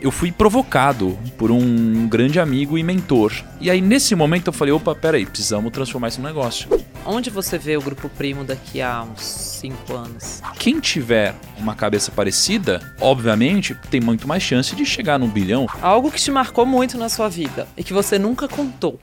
[0.00, 3.32] eu fui provocado por um grande amigo e mentor.
[3.60, 6.68] E aí, nesse momento, eu falei: opa, peraí, precisamos transformar isso num negócio.
[7.04, 10.42] Onde você vê o Grupo Primo daqui a uns 5 anos?
[10.58, 15.66] Quem tiver uma cabeça parecida, obviamente, tem muito mais chance de chegar num bilhão.
[15.80, 19.00] Algo que te marcou muito na sua vida e que você nunca contou.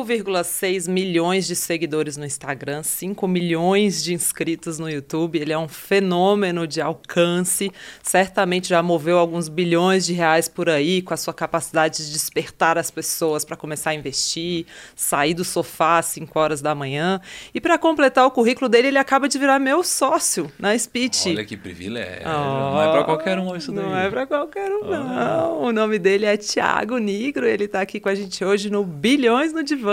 [0.00, 5.38] 5,6 milhões de seguidores no Instagram, 5 milhões de inscritos no YouTube.
[5.38, 7.70] Ele é um fenômeno de alcance.
[8.02, 12.78] Certamente já moveu alguns bilhões de reais por aí com a sua capacidade de despertar
[12.78, 14.66] as pessoas para começar a investir,
[14.96, 17.20] sair do sofá às 5 horas da manhã.
[17.54, 21.30] E para completar o currículo dele, ele acaba de virar meu sócio na Speech.
[21.30, 22.22] Olha que privilégio.
[22.24, 23.84] Oh, não é para qualquer um isso daí.
[23.84, 24.90] Não é para qualquer um, oh.
[24.90, 25.62] não.
[25.64, 27.46] O nome dele é Tiago Nigro.
[27.46, 29.89] Ele está aqui com a gente hoje no Bilhões no Divã.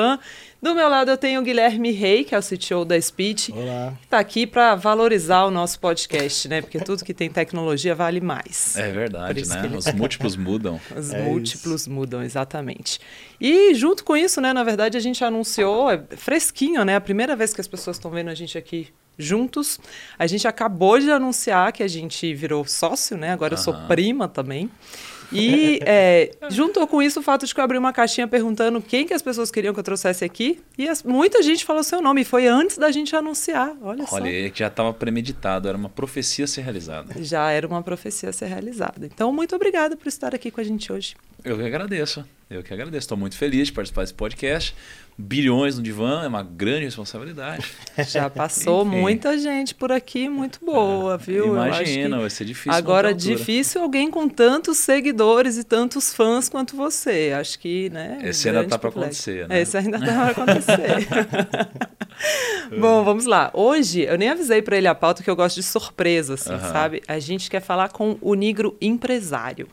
[0.62, 3.52] Do meu lado eu tenho o Guilherme Rey, que é o CTO da Speech.
[3.52, 3.94] Olá.
[4.00, 6.62] Que está aqui para valorizar o nosso podcast, né?
[6.62, 8.76] Porque tudo que tem tecnologia vale mais.
[8.76, 9.70] É verdade, né?
[9.78, 10.82] Os múltiplos mudam.
[10.98, 11.92] Os é múltiplos isso.
[11.92, 13.00] mudam, exatamente.
[13.40, 14.52] E junto com isso, né?
[14.52, 16.96] Na verdade, a gente anunciou, é fresquinho, né?
[16.96, 19.80] A primeira vez que as pessoas estão vendo a gente aqui juntos.
[20.18, 23.32] A gente acabou de anunciar que a gente virou sócio, né?
[23.32, 24.70] Agora eu sou prima também.
[25.32, 29.06] E é, juntou com isso o fato de que eu abri uma caixinha perguntando quem
[29.06, 30.60] que as pessoas queriam que eu trouxesse aqui.
[30.78, 32.22] E as, muita gente falou seu nome.
[32.22, 33.76] E foi antes da gente anunciar.
[33.82, 34.16] Olha, Olha só.
[34.16, 35.68] Olha, já estava premeditado.
[35.68, 37.14] Era uma profecia a ser realizada.
[37.24, 39.06] Já era uma profecia a ser realizada.
[39.06, 41.16] Então, muito obrigada por estar aqui com a gente hoje.
[41.44, 42.26] Eu que agradeço.
[42.50, 43.06] Eu que agradeço.
[43.06, 44.76] Estou muito feliz de participar desse podcast
[45.18, 47.66] bilhões no divã é uma grande responsabilidade.
[48.08, 51.48] Já passou muita gente por aqui muito boa, é, viu?
[51.56, 52.72] Imagina, vai ser difícil.
[52.72, 57.34] Agora, difícil alguém com tantos seguidores e tantos fãs quanto você.
[57.38, 58.20] Acho que, né?
[58.24, 59.62] Esse ainda está para acontecer, né?
[59.62, 61.08] Esse ainda está para acontecer.
[62.80, 63.50] Bom, vamos lá.
[63.54, 66.58] Hoje, eu nem avisei para ele a pauta que eu gosto de surpresa, assim, uh
[66.58, 66.72] -huh.
[66.72, 67.02] sabe?
[67.08, 69.68] A gente quer falar com o Negro empresário.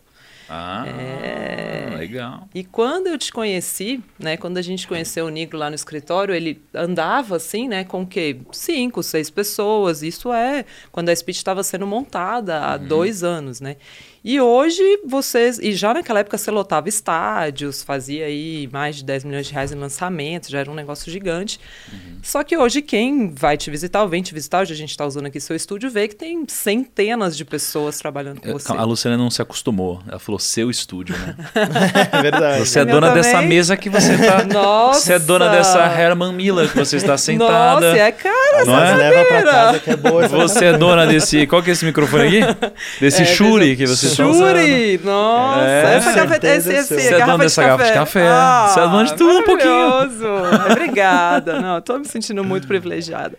[0.49, 1.84] Ah, é...
[2.07, 2.49] legal.
[2.55, 6.35] E quando eu te conheci, né, quando a gente conheceu o Nigro lá no escritório,
[6.35, 8.39] ele andava assim, né, com o quê?
[8.53, 10.03] Cinco, seis pessoas.
[10.03, 12.87] Isso é quando a Speech estava sendo montada há uhum.
[12.87, 13.77] dois anos, né?
[14.25, 15.59] E hoje vocês.
[15.59, 19.71] E já naquela época você lotava estádios, fazia aí mais de 10 milhões de reais
[19.71, 21.61] em lançamentos, já era um negócio gigante.
[21.93, 22.21] Uhum.
[22.23, 25.05] Só que hoje quem vai te visitar ou vem te visitar, hoje a gente está
[25.05, 28.73] usando aqui seu estúdio, vê que tem centenas de pessoas trabalhando com você.
[28.73, 30.03] A Luciana não se acostumou.
[30.09, 31.37] Ela falou seu estúdio, né?
[31.95, 32.59] é verdade.
[32.61, 34.45] Você é dona dessa mesa que você está.
[34.45, 35.01] Nossa!
[35.01, 37.89] Você é dona dessa Herman Miller que você está sentada.
[37.89, 38.95] Nossa, é cara, não é?
[38.95, 40.29] Leva pra casa que é boa.
[40.29, 41.47] Você é dona desse.
[41.47, 42.75] Qual que é esse microfone aqui?
[43.01, 45.01] Desse é, Shure que você Shuri!
[45.03, 48.27] Nossa, é, essa garrafa, esse, esse, Você é dona dessa de garrafa de café.
[48.29, 50.71] Ah, Você é dona de tudo um pouquinho.
[50.71, 51.61] Obrigada.
[51.61, 53.37] Não, estou me sentindo muito privilegiada.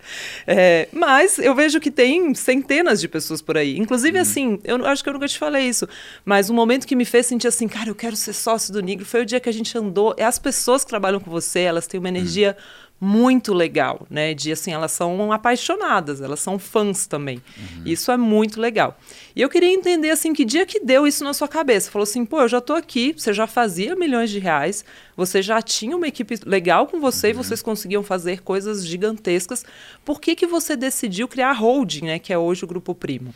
[0.48, 3.78] É, mas eu vejo que tem centenas de pessoas por aí.
[3.78, 4.22] Inclusive, hum.
[4.22, 5.88] assim, eu acho que eu nunca te falei isso,
[6.24, 9.06] mas o momento que me fez sentir assim, cara, eu quero ser sócio do Negro,
[9.06, 10.14] foi o dia que a gente andou.
[10.18, 12.56] É as pessoas que trabalham com você, elas têm uma energia.
[12.58, 14.34] Hum muito legal, né?
[14.34, 17.42] De assim, elas são apaixonadas, elas são fãs também.
[17.58, 17.84] Uhum.
[17.86, 18.98] Isso é muito legal.
[19.36, 21.92] E eu queria entender assim que dia que deu isso na sua cabeça.
[21.92, 24.86] Falou assim, pô, eu já tô aqui, você já fazia milhões de reais,
[25.16, 27.32] você já tinha uma equipe legal com você uhum.
[27.32, 29.66] e vocês conseguiam fazer coisas gigantescas.
[30.06, 32.20] Por que que você decidiu criar a holding, né?
[32.20, 33.36] Que é hoje o Grupo Primo.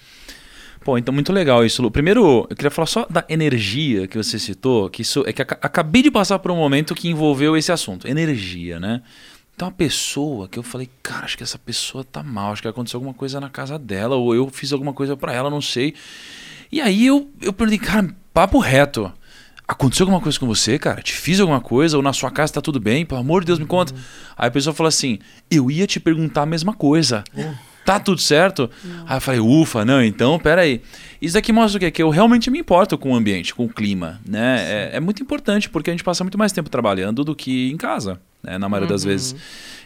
[0.90, 1.92] Pô, então muito legal isso, Lu.
[1.92, 6.02] Primeiro, eu queria falar só da energia que você citou, que isso é que acabei
[6.02, 9.04] de passar por um momento que envolveu esse assunto, energia, né?
[9.56, 12.68] Tem uma pessoa que eu falei, cara, acho que essa pessoa tá mal, acho que
[12.68, 15.94] aconteceu alguma coisa na casa dela, ou eu fiz alguma coisa para ela, não sei.
[16.72, 19.14] E aí eu, eu perguntei, cara, papo reto.
[19.68, 21.04] Aconteceu alguma coisa com você, cara?
[21.04, 21.98] Te fiz alguma coisa?
[21.98, 23.06] Ou na sua casa tá tudo bem?
[23.06, 23.94] Pelo amor de Deus, me conta.
[23.94, 24.00] Uhum.
[24.36, 25.20] Aí a pessoa falou assim:
[25.52, 27.24] Eu ia te perguntar a mesma coisa.
[27.38, 27.69] Uhum.
[27.90, 28.70] Tá tudo certo?
[28.86, 29.04] Uhum.
[29.08, 30.80] Aí eu falei: Ufa, não, então, peraí.
[31.20, 31.90] Isso daqui mostra o quê?
[31.90, 34.22] Que eu realmente me importo com o ambiente, com o clima.
[34.24, 34.90] Né?
[34.92, 37.78] É, é, muito importante, porque a gente passa muito mais tempo trabalhando do que em
[37.78, 38.94] casa né, na maioria uhum.
[38.94, 39.36] das vezes.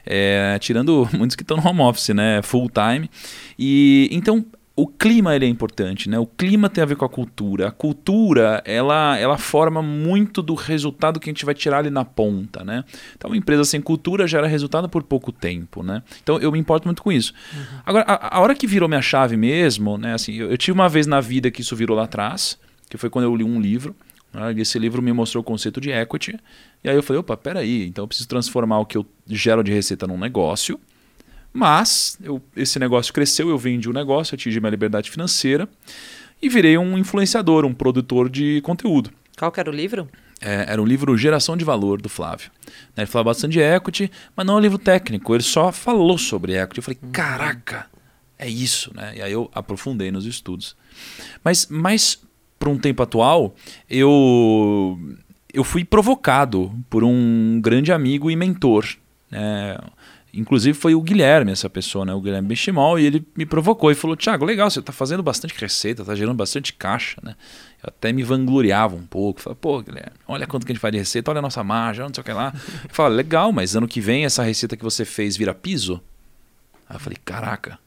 [0.05, 3.09] É, tirando muitos que estão no home office, né, full time.
[3.57, 4.45] E então
[4.75, 6.17] o clima ele é importante, né?
[6.17, 7.67] O clima tem a ver com a cultura.
[7.67, 12.03] A cultura ela, ela forma muito do resultado que a gente vai tirar ali na
[12.03, 12.83] ponta, né?
[13.15, 16.01] Então, uma empresa sem cultura gera resultado por pouco tempo, né?
[16.23, 17.33] Então, eu me importo muito com isso.
[17.53, 17.79] Uhum.
[17.85, 20.15] Agora, a, a, hora que virou minha chave mesmo, né?
[20.15, 22.57] Assim, eu, eu tive uma vez na vida que isso virou lá atrás,
[22.89, 23.95] que foi quando eu li um livro.
[24.33, 24.55] Né?
[24.57, 26.35] Esse livro me mostrou o conceito de equity
[26.83, 29.71] e aí eu falei, opa, peraí, então eu preciso transformar o que eu gero de
[29.71, 30.79] receita num negócio.
[31.53, 35.69] Mas eu, esse negócio cresceu, eu vendi o negócio, atingi minha liberdade financeira
[36.41, 39.11] e virei um influenciador, um produtor de conteúdo.
[39.37, 40.09] Qual que era o livro?
[40.41, 42.51] É, era um livro Geração de Valor, do Flávio.
[42.95, 45.33] Né, Ele falava bastante de equity, mas não é um livro técnico.
[45.33, 46.79] Ele só falou sobre equity.
[46.79, 47.85] Eu falei, caraca,
[48.37, 48.91] é isso.
[48.93, 49.13] Né?
[49.17, 50.75] E aí eu aprofundei nos estudos.
[51.43, 52.21] Mas, mas
[52.59, 53.55] para um tempo atual,
[53.89, 54.99] eu,
[55.53, 58.85] eu fui provocado por um grande amigo e mentor.
[59.31, 59.77] né?
[60.33, 62.13] Inclusive foi o Guilherme, essa pessoa, né?
[62.13, 65.53] o Guilherme Benchimol, e ele me provocou e falou: Tiago, legal, você está fazendo bastante
[65.59, 67.21] receita, está gerando bastante caixa.
[67.21, 67.35] Né?
[67.83, 69.39] Eu até me vangloriava um pouco.
[69.39, 72.01] Falei, pô, Guilherme, olha quanto que a gente faz de receita, olha a nossa margem,
[72.01, 72.51] olha não sei o que lá.
[72.83, 76.01] Eu falei, legal, mas ano que vem essa receita que você fez vira piso?
[76.89, 77.77] Aí eu falei, caraca,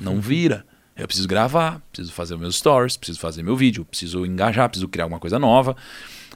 [0.00, 0.64] não vira.
[0.96, 5.04] Eu preciso gravar, preciso fazer meus stories, preciso fazer meu vídeo, preciso engajar, preciso criar
[5.04, 5.76] alguma coisa nova.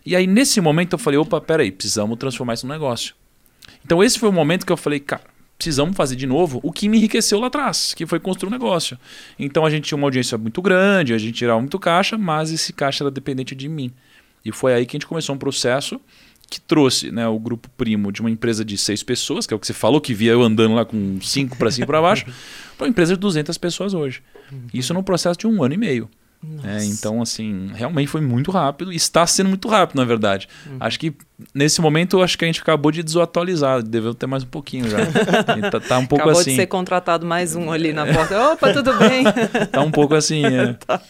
[0.04, 3.14] E aí, nesse momento, eu falei, opa, peraí, precisamos transformar isso num negócio.
[3.84, 5.22] Então, esse foi o momento que eu falei, cara,
[5.56, 8.98] precisamos fazer de novo o que me enriqueceu lá atrás, que foi construir um negócio.
[9.38, 12.72] Então, a gente tinha uma audiência muito grande, a gente tirava muito caixa, mas esse
[12.72, 13.92] caixa era dependente de mim.
[14.44, 16.00] E foi aí que a gente começou um processo
[16.48, 19.60] que trouxe né, o grupo primo de uma empresa de seis pessoas, que é o
[19.60, 22.24] que você falou, que via eu andando lá com cinco para cima e para baixo,
[22.76, 24.20] para uma empresa de 200 pessoas hoje.
[24.74, 26.10] Isso num processo de um ano e meio.
[26.64, 30.48] É, então, assim, realmente foi muito rápido e está sendo muito rápido, na verdade.
[30.80, 31.14] Acho que
[31.54, 34.98] nesse momento, acho que a gente acabou de desatualizar, deveu ter mais um pouquinho já.
[35.70, 36.50] Tá, tá um pouco Acabou assim.
[36.50, 38.52] de ser contratado mais um ali na porta.
[38.52, 39.24] Opa, tudo bem?
[39.70, 40.42] Tá um pouco assim.
[40.44, 40.76] É.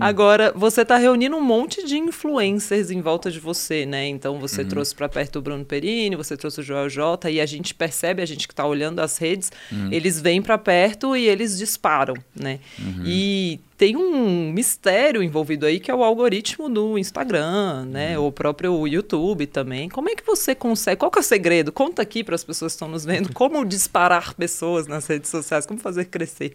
[0.00, 4.06] Agora, você está reunindo um monte de influencers em volta de você, né?
[4.06, 4.68] Então, você Uhum.
[4.68, 8.22] trouxe para perto o Bruno Perini, você trouxe o Joel J, e a gente percebe,
[8.22, 9.88] a gente que está olhando as redes, Uhum.
[9.92, 12.58] eles vêm para perto e eles disparam, né?
[12.78, 13.02] Uhum.
[13.04, 18.18] E tem um mistério envolvido aí que é o algoritmo do Instagram, né?
[18.18, 18.26] Uhum.
[18.26, 19.67] O próprio YouTube também.
[19.90, 20.98] Como é que você consegue?
[20.98, 21.70] Qual que é o segredo?
[21.72, 25.66] Conta aqui para as pessoas que estão nos vendo como disparar pessoas nas redes sociais,
[25.66, 26.54] como fazer crescer.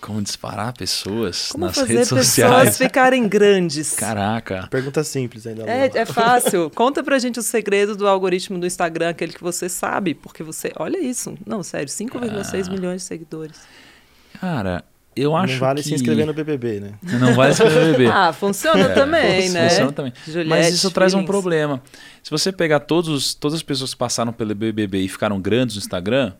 [0.00, 2.78] Como disparar pessoas Como nas fazer redes pessoas sociais.
[2.78, 3.94] ficarem grandes.
[3.94, 4.66] Caraca.
[4.70, 5.64] Pergunta simples ainda.
[5.64, 6.70] É, é fácil.
[6.70, 10.72] Conta pra gente o segredo do algoritmo do Instagram, aquele que você sabe, porque você.
[10.76, 11.34] Olha isso.
[11.46, 12.70] Não, sério, 5,6 Ah.
[12.70, 13.58] milhões de seguidores.
[14.40, 14.82] Cara,
[15.20, 15.88] eu acho Não vale que...
[15.88, 16.92] se inscrever no BBB, né?
[17.18, 18.10] Não vale se inscrever no BBB.
[18.10, 19.68] Ah, funciona É, também, né?
[19.68, 20.12] Funciona também.
[20.26, 21.82] Juliette Mas isso traz um problema.
[22.22, 25.80] Se você pegar todos, todas as pessoas que passaram pelo BBB e ficaram grandes no
[25.80, 26.32] Instagram,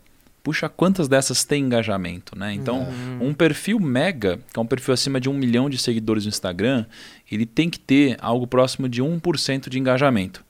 [0.42, 2.52] puxa, quantas dessas têm engajamento, né?
[2.52, 2.86] Então,
[3.20, 6.84] um perfil mega, que é um perfil acima de um milhão de seguidores no Instagram,
[7.30, 10.44] ele tem que ter algo próximo de 1% de engajamento.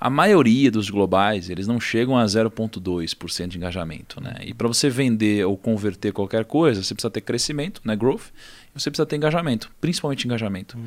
[0.00, 4.36] A maioria dos globais, eles não chegam a 0,2% de engajamento, né?
[4.42, 7.94] E para você vender ou converter qualquer coisa, você precisa ter crescimento, né?
[7.94, 8.28] Growth,
[8.74, 10.78] e você precisa ter engajamento, principalmente engajamento.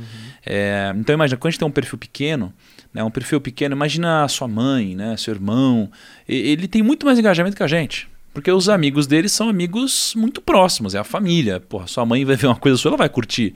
[0.44, 2.52] É, então imagina, quando a gente tem um perfil pequeno,
[2.92, 5.92] né, um perfil pequeno, imagina a sua mãe, né, seu irmão,
[6.28, 8.10] ele tem muito mais engajamento que a gente.
[8.34, 11.60] Porque os amigos dele são amigos muito próximos, é a família.
[11.60, 13.54] Porra, sua mãe vai ver uma coisa sua, ela vai curtir.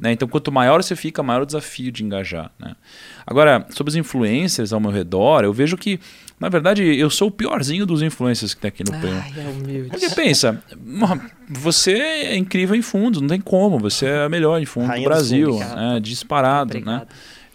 [0.00, 0.12] Né?
[0.12, 2.50] Então, quanto maior você fica, maior o desafio de engajar.
[2.58, 2.74] Né?
[3.26, 6.00] Agora, sobre os influencers ao meu redor, eu vejo que,
[6.40, 9.22] na verdade, eu sou o piorzinho dos influencers que tem aqui no Prêmio.
[9.22, 9.90] Ai, é humilde.
[9.90, 10.62] Porque pensa,
[11.46, 15.06] você é incrível em fundos, não tem como, você é a melhor em fundo Rainha
[15.06, 17.02] do Brasil, né, disparado, né?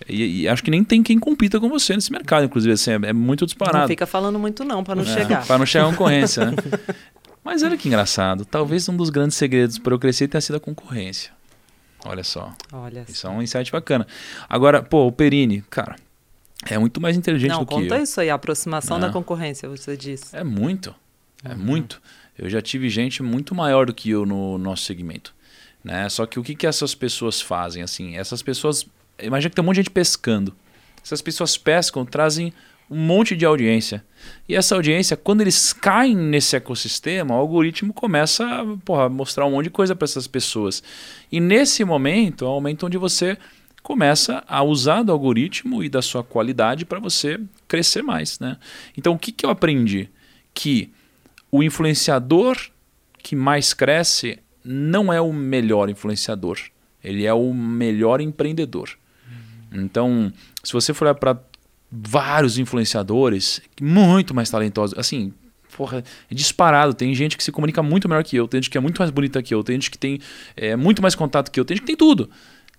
[0.07, 2.95] E, e acho que nem tem quem compita com você nesse mercado, inclusive, assim, é,
[3.09, 3.87] é muito Não disparado.
[3.87, 5.45] fica falando muito, não, pra não É, chegar.
[5.45, 6.53] Para não chegar a concorrência, né?
[7.43, 10.59] Mas olha que engraçado, talvez um dos grandes segredos para eu crescer tenha sido a
[10.59, 11.31] concorrência.
[12.05, 14.07] Olha só, Olha isso é um insight bacana.
[14.47, 15.95] Agora, pô, o Perini, cara,
[16.65, 18.03] é muito mais inteligente Não, do que conta eu.
[18.03, 19.01] isso aí, a aproximação É.
[19.01, 20.35] da concorrência, você disse.
[20.35, 20.95] É muito.
[21.43, 22.01] É muito.
[22.37, 25.33] Eu já tive gente muito maior do que eu no nosso segmento.
[25.83, 26.07] Né?
[26.09, 27.81] Só que o que, que essas pessoas fazem?
[27.83, 28.15] assim?
[28.17, 28.85] Essas pessoas.
[29.21, 30.53] Imagina que tem um monte de gente pescando.
[31.03, 32.53] Essas pessoas pescam, trazem
[32.89, 34.03] um monte de audiência.
[34.47, 39.51] E essa audiência, quando eles caem nesse ecossistema, o algoritmo começa a porra, mostrar um
[39.51, 40.81] monte de coisa para essas pessoas.
[41.31, 43.37] E nesse momento é o momento onde você
[43.83, 48.39] começa a usar do algoritmo e da sua qualidade para você crescer mais.
[48.39, 48.57] Né?
[48.97, 50.09] Então, o que, que eu aprendi?
[50.53, 50.91] Que
[51.51, 52.57] o influenciador
[53.21, 56.59] que mais cresce não é o melhor influenciador,
[57.03, 58.89] ele é o melhor empreendedor.
[59.71, 60.31] Então,
[60.63, 61.39] se você for para
[61.91, 65.33] vários influenciadores muito mais talentosos, assim,
[65.75, 66.93] porra, é disparado.
[66.93, 69.11] Tem gente que se comunica muito melhor que eu, tem gente que é muito mais
[69.11, 70.19] bonita que eu, tem gente que tem
[70.55, 72.29] é, muito mais contato que eu, tem gente que tem tudo.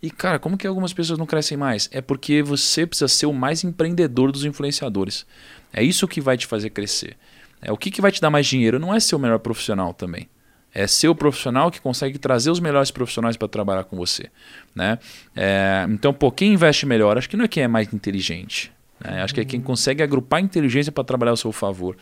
[0.02, 1.88] E, cara, como que algumas pessoas não crescem mais?
[1.92, 5.26] É porque você precisa ser o mais empreendedor dos influenciadores.
[5.72, 7.16] É isso que vai te fazer crescer.
[7.60, 9.92] É, o que, que vai te dar mais dinheiro não é ser o melhor profissional
[9.92, 10.28] também.
[10.72, 14.30] É ser o profissional que consegue trazer os melhores profissionais para trabalhar com você.
[14.74, 14.98] Né?
[15.34, 18.72] É, então, pô, quem investe melhor, acho que não é quem é mais inteligente.
[19.00, 19.22] Né?
[19.22, 21.96] Acho que é quem consegue agrupar inteligência para trabalhar ao seu favor.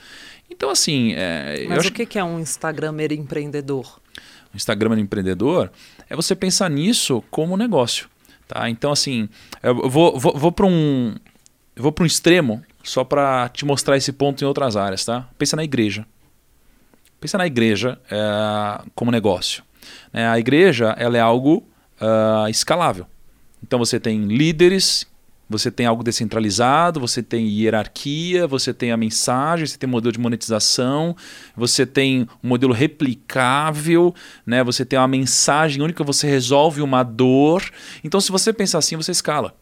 [0.51, 1.15] Então, assim.
[1.15, 4.01] É, Mas o que que é um Instagramer empreendedor?
[4.53, 5.71] o Instagram do empreendedor
[6.09, 8.09] é você pensar nisso como negócio.
[8.47, 8.69] Tá?
[8.71, 9.29] Então, assim,
[9.63, 11.15] eu vou, vou, vou para um.
[11.77, 15.29] eu vou um extremo só para te mostrar esse ponto em outras áreas, tá?
[15.37, 16.07] Pensa na igreja.
[17.21, 19.63] Pensa na igreja é, como negócio.
[20.13, 21.67] É, a igreja ela é algo
[22.01, 23.07] uh, escalável.
[23.63, 25.07] Então você tem líderes,
[25.49, 30.21] você tem algo descentralizado, você tem hierarquia, você tem a mensagem, você tem modelo de
[30.21, 31.17] monetização,
[31.57, 34.63] você tem um modelo replicável, né?
[34.63, 37.65] você tem uma mensagem única, você resolve uma dor.
[38.05, 39.55] Então, se você pensar assim, você escala.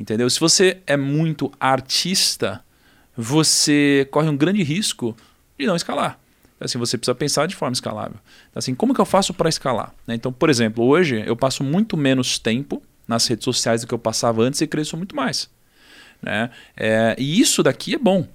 [0.00, 0.30] Entendeu?
[0.30, 2.64] Se você é muito artista,
[3.16, 5.14] você corre um grande risco
[5.58, 6.18] de não escalar.
[6.60, 8.16] Assim, você precisa pensar de forma escalável.
[8.54, 9.94] Assim, como que eu faço para escalar?
[10.06, 10.14] Né?
[10.14, 13.98] Então, por exemplo, hoje eu passo muito menos tempo nas redes sociais do que eu
[13.98, 15.48] passava antes e cresço muito mais.
[16.20, 16.50] Né?
[16.76, 18.26] É, e isso daqui é bom.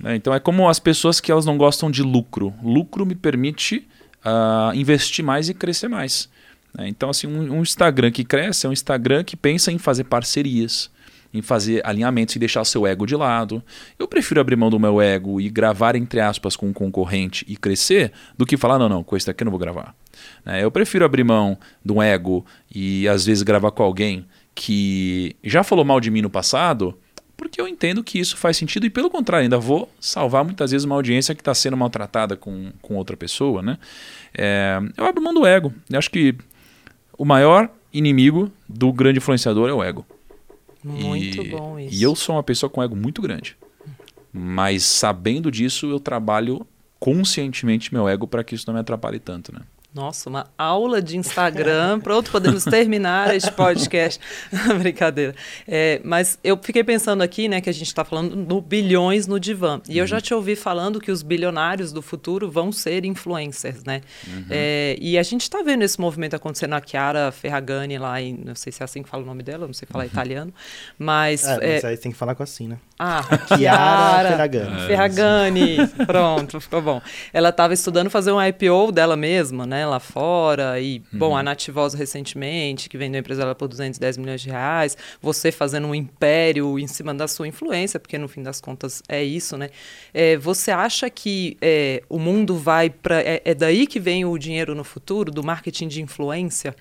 [0.00, 0.16] Né?
[0.16, 2.54] Então é como as pessoas que elas não gostam de lucro.
[2.62, 3.86] Lucro me permite
[4.24, 6.30] uh, investir mais e crescer mais.
[6.74, 6.88] Né?
[6.88, 10.90] Então, assim, um, um Instagram que cresce é um Instagram que pensa em fazer parcerias
[11.32, 13.62] em fazer alinhamentos e deixar seu ego de lado.
[13.98, 17.56] Eu prefiro abrir mão do meu ego e gravar, entre aspas, com um concorrente e
[17.56, 19.94] crescer, do que falar, não, não, com esse daqui eu não vou gravar.
[20.44, 20.62] Né?
[20.64, 25.84] Eu prefiro abrir mão um ego e às vezes gravar com alguém que já falou
[25.84, 26.98] mal de mim no passado,
[27.36, 30.84] porque eu entendo que isso faz sentido e, pelo contrário, ainda vou salvar muitas vezes
[30.84, 33.60] uma audiência que está sendo maltratada com, com outra pessoa.
[33.60, 33.78] Né?
[34.36, 35.72] É, eu abro mão do ego.
[35.90, 36.34] Eu acho que
[37.18, 40.06] o maior inimigo do grande influenciador é o ego.
[40.86, 41.94] Muito e, bom isso.
[41.94, 43.56] E eu sou uma pessoa com ego muito grande.
[44.32, 46.66] Mas sabendo disso, eu trabalho
[47.00, 49.60] conscientemente meu ego para que isso não me atrapalhe tanto, né?
[49.96, 52.00] Nossa, uma aula de Instagram.
[52.00, 54.20] Pronto, podemos terminar este podcast.
[54.78, 55.34] Brincadeira.
[55.66, 59.40] É, mas eu fiquei pensando aqui, né, que a gente está falando no bilhões no
[59.40, 59.80] divã.
[59.88, 59.98] E uhum.
[60.00, 64.02] eu já te ouvi falando que os bilionários do futuro vão ser influencers, né?
[64.28, 64.44] Uhum.
[64.50, 66.74] É, e a gente está vendo esse movimento acontecendo.
[66.74, 69.66] A Chiara Ferragani lá, em, não sei se é assim que fala o nome dela,
[69.66, 70.10] não sei falar uhum.
[70.10, 70.52] italiano.
[70.98, 71.42] Mas.
[71.46, 72.76] É, mas é aí tem que falar com assim, né?
[72.98, 74.86] Ah, Chiara Ferragani.
[74.86, 75.76] Ferragani.
[76.06, 77.02] Pronto, ficou bom.
[77.30, 79.86] Ela estava estudando fazer um IPO dela mesma, né?
[79.86, 80.80] Lá fora.
[80.80, 81.18] E, uhum.
[81.18, 84.96] bom, a Nativosa recentemente, que vendeu a empresa dela por 210 milhões de reais.
[85.20, 89.22] Você fazendo um império em cima da sua influência, porque no fim das contas é
[89.22, 89.68] isso, né?
[90.14, 93.20] É, você acha que é, o mundo vai para.
[93.20, 96.74] É, é daí que vem o dinheiro no futuro, do marketing de influência?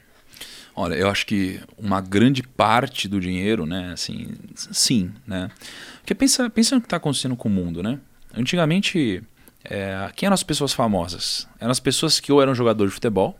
[0.77, 5.50] Olha, eu acho que uma grande parte do dinheiro, né, assim, sim, né?
[6.05, 7.97] Porque pensa, pensa no que está acontecendo com o mundo, né?
[8.38, 9.24] Antigamente,
[9.63, 11.47] é, quem eram as pessoas famosas?
[11.59, 13.35] Eram as pessoas que ou eram jogadores de futebol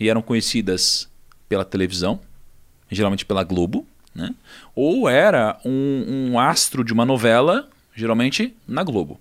[0.00, 1.06] e eram conhecidas
[1.50, 2.18] pela televisão,
[2.90, 4.34] geralmente pela Globo, né?
[4.74, 9.20] Ou era um, um astro de uma novela, geralmente na Globo.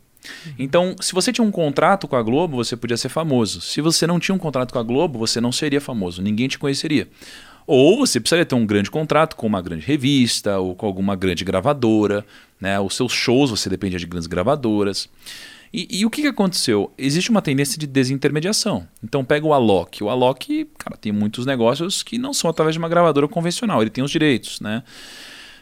[0.57, 3.59] Então, se você tinha um contrato com a Globo, você podia ser famoso.
[3.59, 6.57] Se você não tinha um contrato com a Globo, você não seria famoso, ninguém te
[6.57, 7.09] conheceria.
[7.67, 11.43] Ou você precisaria ter um grande contrato com uma grande revista ou com alguma grande
[11.43, 12.25] gravadora.
[12.61, 12.79] Né?
[12.79, 15.09] Os seus shows você dependia de grandes gravadoras.
[15.73, 16.91] E, e, o que, que aconteceu?
[16.97, 18.85] Existe uma tendência de desintermediação.
[19.03, 20.03] Então pega o Alok.
[20.03, 23.81] O Alok, cara, tem muitos negócios que não são através de uma gravadora convencional.
[23.81, 24.83] Ele tem os direitos, né?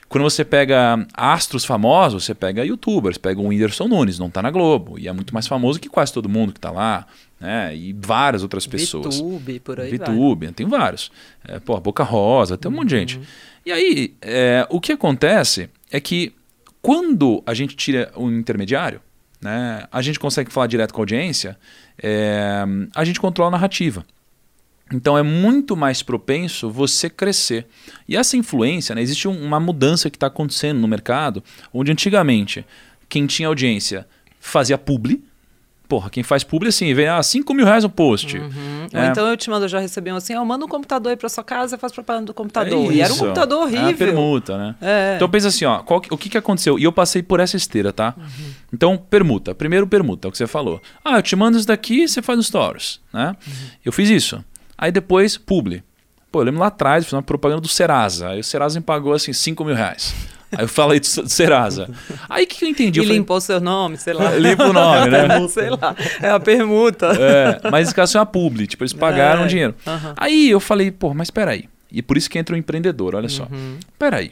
[0.10, 4.50] Quando você pega astros famosos, você pega youtubers, pega o Whindersson Nunes, não está na
[4.50, 7.06] Globo, e é muito mais famoso que quase todo mundo que está lá,
[7.40, 7.76] né?
[7.76, 9.20] E várias outras pessoas.
[9.20, 10.54] VTube, por aí VTube, vai.
[10.56, 11.12] tem vários.
[11.48, 13.18] É, pô, Boca Rosa, tem um monte de gente.
[13.18, 13.24] Uhum.
[13.68, 16.34] E aí, é, o que acontece é que
[16.82, 19.02] quando a gente tira o intermediário,
[19.42, 21.58] né, a gente consegue falar direto com a audiência,
[22.02, 22.64] é,
[22.96, 24.06] a gente controla a narrativa.
[24.92, 27.68] Então é muito mais propenso você crescer.
[28.08, 31.44] E essa influência, né, existe uma mudança que está acontecendo no mercado,
[31.74, 32.66] onde antigamente
[33.08, 34.08] quem tinha audiência
[34.40, 35.24] fazia publi.
[35.90, 38.38] Porra, quem faz publi assim, vem ah, 5 mil reais o post.
[38.38, 38.86] Uhum.
[38.94, 39.00] É.
[39.02, 41.18] Ou então eu te mando, eu já recebi um assim, eu mando um computador aí
[41.18, 42.92] para sua casa, faz propaganda do computador.
[42.92, 43.90] É e era um computador horrível.
[43.90, 44.76] É permuta, né?
[44.80, 45.14] É.
[45.16, 46.78] Então pensa assim, ó, qual, o que, que aconteceu?
[46.78, 48.14] E eu passei por essa esteira, tá?
[48.16, 48.52] Uhum.
[48.72, 49.56] Então, permuta.
[49.56, 50.80] Primeiro permuta, é o que você falou.
[51.04, 53.36] Ah, eu te mando isso daqui, você faz no stories, né?
[53.48, 53.54] Uhum.
[53.84, 54.46] Eu fiz isso.
[54.78, 55.84] Aí depois, publi.
[56.32, 58.30] Pô, eu lembro lá atrás, fiz uma propaganda do Serasa.
[58.30, 60.14] Aí o Serasa me pagou assim 5 mil reais.
[60.52, 61.90] Aí eu falei do Serasa.
[62.28, 63.00] Aí o que, que eu entendi?
[63.00, 64.32] E eu falei, limpou seu nome, sei lá.
[64.36, 65.48] Limpa o nome, né?
[65.50, 65.96] sei lá.
[66.22, 67.08] É a permuta.
[67.08, 68.66] É, mas esse caso é uma publi.
[68.66, 69.48] Tipo, eles pagaram é.
[69.48, 69.76] dinheiro.
[69.86, 70.14] Uhum.
[70.18, 71.70] Aí eu falei, pô, mas peraí.
[71.92, 73.44] E por isso que entra o empreendedor, olha só.
[73.44, 73.78] Uhum.
[73.98, 74.32] Peraí.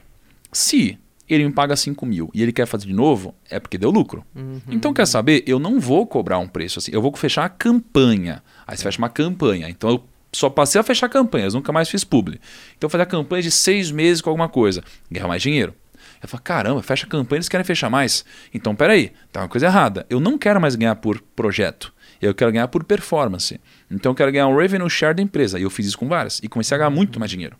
[0.51, 0.97] Se
[1.29, 4.23] ele me paga 5 mil e ele quer fazer de novo, é porque deu lucro.
[4.35, 4.61] Uhum.
[4.69, 5.43] Então, quer saber?
[5.45, 6.91] Eu não vou cobrar um preço assim.
[6.93, 8.41] Eu vou fechar a campanha.
[8.65, 9.69] Aí você fecha uma campanha.
[9.69, 12.39] Então eu só passei a fechar campanhas, nunca mais fiz publi.
[12.77, 15.73] Então eu fazia campanha de seis meses com alguma coisa, ganhar mais dinheiro.
[16.21, 18.25] Eu falei, caramba, fecha campanha, eles querem fechar mais.
[18.53, 20.05] Então, peraí, tá uma coisa errada.
[20.09, 21.93] Eu não quero mais ganhar por projeto.
[22.21, 23.59] Eu quero ganhar por performance.
[23.91, 25.59] Então eu quero ganhar um revenue share da empresa.
[25.59, 26.39] E eu fiz isso com várias.
[26.43, 27.55] E comecei a ganhar muito mais dinheiro.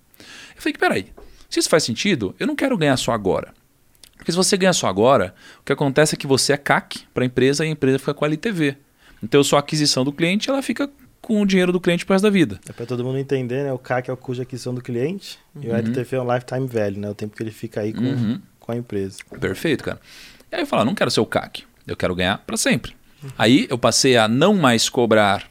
[0.56, 1.14] Eu falei, peraí,
[1.50, 3.54] se isso faz sentido, eu não quero ganhar só agora.
[4.16, 7.24] Porque se você ganha só agora, o que acontece é que você é CAC para
[7.24, 8.76] a empresa e a empresa fica com a LTV.
[9.22, 10.90] Então, sua aquisição do cliente, ela fica
[11.28, 12.58] com o dinheiro do cliente pro resto da vida.
[12.70, 13.74] É para todo mundo entender, né?
[13.74, 15.64] O CAC é o custo de aquisição do cliente Uhum.
[15.64, 17.10] e o LTV é o lifetime value, né?
[17.10, 18.42] O tempo que ele fica aí com, Uhum.
[18.60, 19.18] com a empresa.
[19.40, 20.00] Perfeito, cara.
[20.50, 22.96] E aí eu falo, não quero ser o CAC, eu quero ganhar para sempre.
[23.38, 25.44] Aí eu passei a não mais cobrar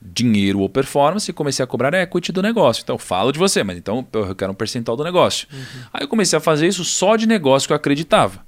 [0.00, 2.82] dinheiro ou performance e comecei a cobrar equity do negócio.
[2.82, 5.48] Então eu falo de você, mas então eu quero um percentual do negócio.
[5.92, 8.44] Aí eu comecei a fazer isso só de negócio que eu acreditava.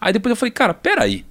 [0.00, 1.24] Aí depois eu falei, cara, peraí.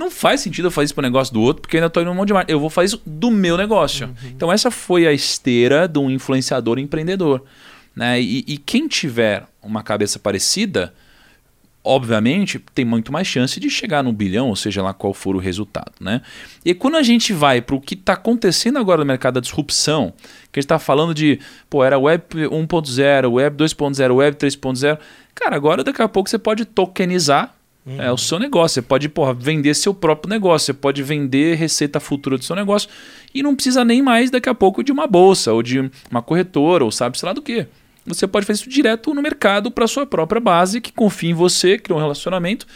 [0.00, 2.10] Não faz sentido eu fazer isso pro negócio do outro, porque eu ainda tô indo
[2.10, 2.52] um monte de marketing.
[2.52, 4.08] Eu vou fazer isso do meu negócio.
[4.24, 7.44] Então essa foi a esteira de um influenciador empreendedor.
[7.94, 8.18] Né?
[8.18, 10.94] E, e quem tiver uma cabeça parecida,
[11.84, 15.38] obviamente, tem muito mais chance de chegar no bilhão, ou seja lá qual for o
[15.38, 15.92] resultado.
[16.00, 16.22] Né?
[16.64, 20.14] E quando a gente vai para o que está acontecendo agora no mercado da disrupção,
[20.50, 21.38] que a gente está falando de,
[21.68, 24.98] pô, era Web 1.0, Web 2.0, Web 3.0,
[25.34, 27.54] cara, agora daqui a pouco você pode tokenizar
[27.86, 28.74] é o seu negócio.
[28.74, 32.88] Você pode porra, vender seu próprio negócio, você pode vender receita futura do seu negócio
[33.34, 36.84] e não precisa nem mais daqui a pouco de uma bolsa ou de uma corretora
[36.84, 37.66] ou sabe sei lá do que.
[38.06, 41.78] Você pode fazer isso direto no mercado para sua própria base que confia em você,
[41.78, 42.66] cria um relacionamento.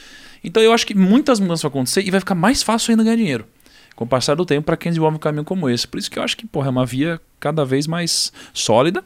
[0.42, 3.16] Então eu acho que muitas mudanças vão acontecer e vai ficar mais fácil ainda ganhar
[3.16, 3.46] dinheiro
[3.94, 5.86] com o passar do tempo para quem desenvolve um caminho como esse.
[5.86, 9.04] Por isso que eu acho que porra, é uma via cada vez mais sólida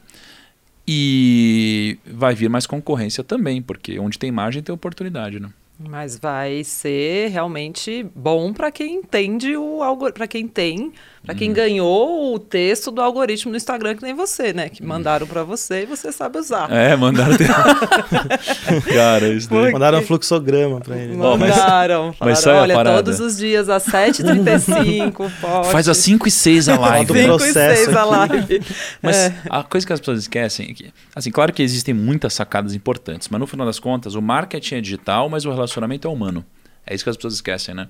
[0.87, 5.49] e vai vir mais concorrência também, porque onde tem margem tem oportunidade, né?
[5.81, 10.91] Mas vai ser realmente bom para quem entende o algoritmo, para quem tem,
[11.25, 14.69] para quem ganhou o texto do algoritmo no Instagram que nem você, né?
[14.69, 16.71] Que mandaram para você e você sabe usar.
[16.71, 17.35] É, mandaram.
[18.93, 19.59] Cara, isso daí.
[19.63, 19.71] Foi.
[19.71, 21.15] Mandaram um fluxograma pra ele.
[21.17, 22.13] Ó, mas- Mandaram.
[22.13, 23.03] falaram, sabe a olha, parada?
[23.03, 25.67] todos os dias às 7h35, pode.
[25.71, 27.05] Faz às 5 e 6 a live.
[27.05, 27.21] do né?
[27.23, 28.61] 5 e processo 6 a live.
[29.01, 29.35] Mas É.
[29.49, 33.27] a coisa que as pessoas esquecem é que, assim, claro que existem muitas sacadas importantes,
[33.29, 36.45] mas no final das contas, o marketing é digital, mas o relacionamento é humano.
[36.85, 37.87] É isso que as pessoas esquecem, né?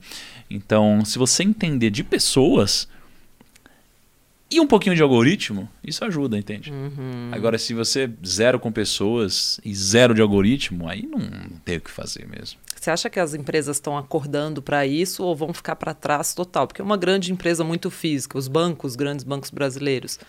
[0.49, 2.87] Então, se você entender de pessoas
[4.51, 6.71] e um pouquinho de algoritmo, isso ajuda, entende?
[6.71, 7.29] Uhum.
[7.31, 11.19] Agora, se você zero com pessoas e zero de algoritmo, aí não
[11.63, 12.59] tem o que fazer mesmo.
[12.75, 16.65] Você acha que as empresas estão acordando para isso ou vão ficar para trás total?
[16.65, 20.19] Porque é uma grande empresa muito física, os bancos, os grandes bancos brasileiros,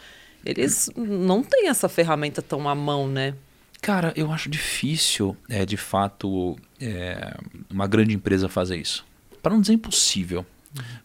[0.44, 3.34] eles não têm essa ferramenta tão à mão, né?
[3.80, 7.34] Cara, eu acho difícil, é, de fato, é,
[7.70, 9.06] uma grande empresa fazer isso.
[9.42, 10.44] Para não dizer impossível.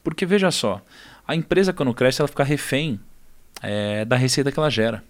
[0.03, 0.81] Porque veja só,
[1.27, 2.99] a empresa quando cresce, ela fica refém
[3.61, 5.03] é, da receita que ela gera.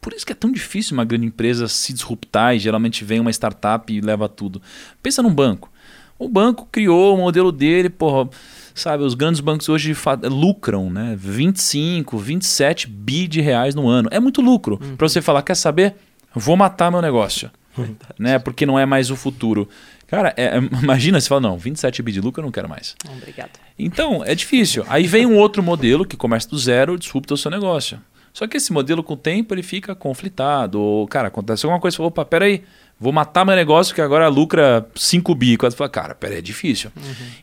[0.00, 3.30] Por isso que é tão difícil uma grande empresa se disruptar e geralmente vem uma
[3.30, 4.62] startup e leva tudo.
[5.02, 5.70] Pensa num banco.
[6.18, 8.28] O banco criou o modelo dele, porra,
[8.74, 11.14] sabe, os grandes bancos hoje lucram, né?
[11.18, 14.08] 25, 27 bi de reais no ano.
[14.12, 14.78] É muito lucro.
[14.96, 15.94] Para você falar, quer saber?
[16.34, 17.50] Vou matar meu negócio.
[18.18, 18.38] né?
[18.38, 19.68] Porque não é mais o futuro.
[20.06, 22.94] Cara, é- é- imagina você fala, não, 27 bi de lucro eu não quero mais.
[23.04, 23.50] Não, Obrigada.
[23.78, 24.84] Então, é difícil.
[24.88, 28.00] Aí vem um outro modelo que começa do zero, disrupta o seu negócio.
[28.32, 30.78] Só que esse modelo, com o tempo, ele fica conflitado.
[30.80, 32.62] Ou, cara, acontece alguma coisa, você fala, opa, peraí,
[33.00, 35.56] vou matar meu negócio que agora lucra 5 bi.
[35.56, 36.90] Quase fala, cara, peraí, é difícil.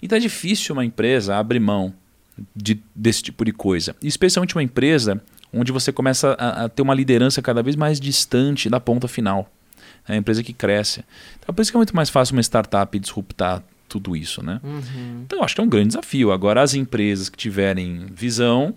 [0.01, 1.93] Então é difícil uma empresa abrir mão
[2.55, 3.95] de- desse tipo de coisa.
[4.03, 5.19] Especialmente uma empresa
[5.51, 9.49] onde você começa a, a ter uma liderança cada vez mais distante da ponta final.
[10.07, 11.03] É uma empresa que cresce.
[11.39, 14.59] Então por isso que é muito mais fácil uma startup disruptar tudo isso, né?
[14.63, 15.21] Uhum.
[15.25, 16.31] Então, eu acho que é um grande desafio.
[16.31, 18.73] Agora, as empresas que tiverem visão,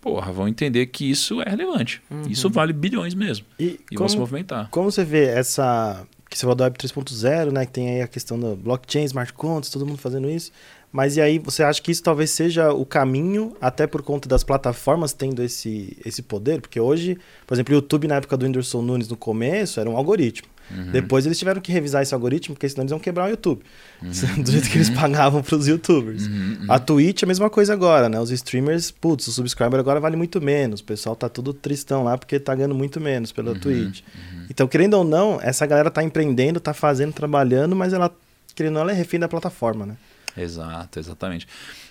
[0.00, 2.02] porra, vão entender que isso é relevante.
[2.28, 3.46] Isso vale bilhões mesmo.
[3.60, 4.68] E, E vão se como, movimentar.
[4.70, 6.04] como você vê essa.
[6.28, 7.64] Que você falou do Web 3.0, né?
[7.64, 10.50] Que tem aí a questão do blockchain, smart contracts, todo mundo fazendo isso.
[10.94, 14.44] Mas e aí, você acha que isso talvez seja o caminho, até por conta das
[14.44, 16.60] plataformas tendo esse, esse poder?
[16.60, 19.96] Porque hoje, por exemplo, o YouTube, na época do Whindersson Nunes, no começo, era um
[19.96, 20.46] algoritmo.
[20.70, 20.92] Uhum.
[20.92, 23.62] Depois eles tiveram que revisar esse algoritmo, porque senão eles iam quebrar o YouTube.
[24.00, 24.08] Uhum.
[24.44, 26.28] Do jeito que eles pagavam para os youtubers.
[26.68, 28.20] A Twitch é a mesma coisa agora, né?
[28.20, 30.78] Os streamers, putz, o subscriber agora vale muito menos.
[30.78, 33.58] O pessoal tá tudo tristão lá porque tá ganhando muito menos pela Uhum.
[33.58, 34.02] Twitch.
[34.48, 38.16] Então, querendo ou não, essa galera tá empreendendo, tá fazendo, trabalhando, mas ela,
[38.54, 39.96] querendo ou não, ela é refém da plataforma, né?
[40.36, 41.46] Exato, exatamente.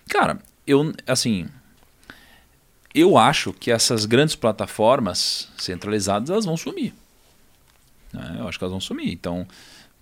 [0.10, 1.48] Cara, eu, assim,
[2.94, 6.94] eu acho que essas grandes plataformas centralizadas, elas vão sumir.
[8.12, 8.38] né?
[8.40, 9.12] Eu acho que elas vão sumir.
[9.12, 9.48] Então,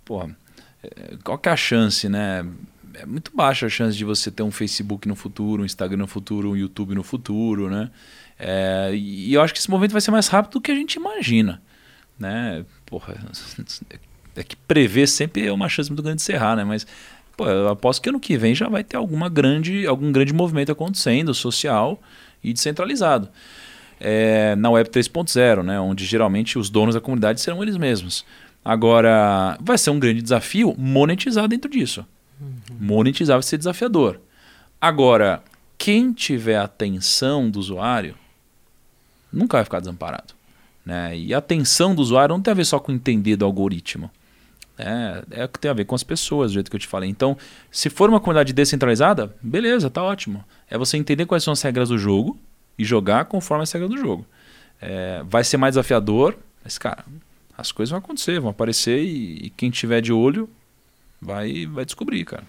[0.04, 0.36] porra,
[0.84, 2.46] é, qual que é a chance, né?
[2.94, 6.08] É muito baixa a chance de você ter um Facebook no futuro, um Instagram no
[6.08, 7.90] futuro, um YouTube no futuro, né?
[8.38, 10.96] É, e eu acho que esse movimento vai ser mais rápido do que a gente
[10.96, 11.62] imagina,
[12.20, 12.66] né?
[12.86, 13.16] Porra,
[14.36, 16.64] é que prever sempre é uma chance muito grande de se errar, né?
[16.66, 16.86] Mas
[17.36, 20.72] pô, eu aposto que ano que vem já vai ter alguma grande, algum grande movimento
[20.72, 22.02] acontecendo, social
[22.44, 23.30] e descentralizado.
[24.00, 28.26] É, na Web 3.0, né, onde geralmente os donos da comunidade serão eles mesmos.
[28.64, 32.06] Agora, vai ser um grande desafio monetizar dentro disso.
[32.80, 34.20] Monetizar vai ser desafiador.
[34.80, 35.44] Agora,
[35.78, 38.16] quem tiver atenção do usuário
[39.32, 40.34] nunca vai ficar desamparado.
[40.86, 41.18] Né?
[41.18, 44.10] E a atenção do usuário não tem a ver só com entender do algoritmo.
[44.78, 46.88] É, é o que tem a ver com as pessoas, do jeito que eu te
[46.88, 47.10] falei.
[47.10, 47.38] Então,
[47.70, 50.44] se for uma comunidade descentralizada, beleza, tá ótimo.
[50.70, 52.38] É você entender quais são as regras do jogo
[52.78, 54.26] e jogar conforme as regras do jogo.
[54.82, 57.06] É, vai ser mais desafiador, mas, cara,
[57.58, 60.50] as coisas vão acontecer, vão aparecer e, e quem tiver de olho
[61.22, 62.44] vai, vai descobrir, cara.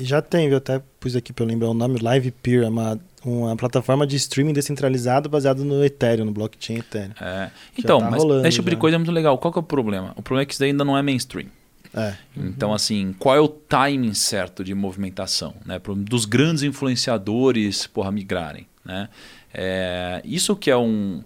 [0.00, 3.00] Já tem, eu até pus aqui para eu lembrar o nome, Live Peer, é uma,
[3.24, 7.14] uma plataforma de streaming descentralizado baseado no Ethereum, no blockchain Ethereum.
[7.20, 7.50] É.
[7.76, 8.74] Então, tá mas esse tipo já.
[8.74, 9.36] de coisa é muito legal.
[9.38, 10.12] Qual que é o problema?
[10.16, 11.48] O problema é que isso ainda não é mainstream.
[11.94, 12.14] É.
[12.36, 15.54] Então, assim, qual é o timing certo de movimentação?
[15.64, 15.80] Né?
[15.96, 18.66] Dos grandes influenciadores porra, migrarem.
[18.84, 19.08] Né?
[19.52, 21.22] É, isso que é um.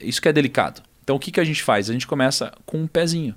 [0.00, 0.82] Isso que é delicado.
[1.02, 1.90] Então, o que, que a gente faz?
[1.90, 3.34] A gente começa com um pezinho.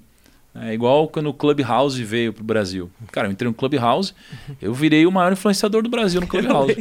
[0.53, 2.89] É igual quando o Clubhouse veio para o Brasil.
[3.11, 4.13] Cara, eu entrei no Clubhouse,
[4.61, 6.75] eu virei o maior influenciador do Brasil no Clubhouse.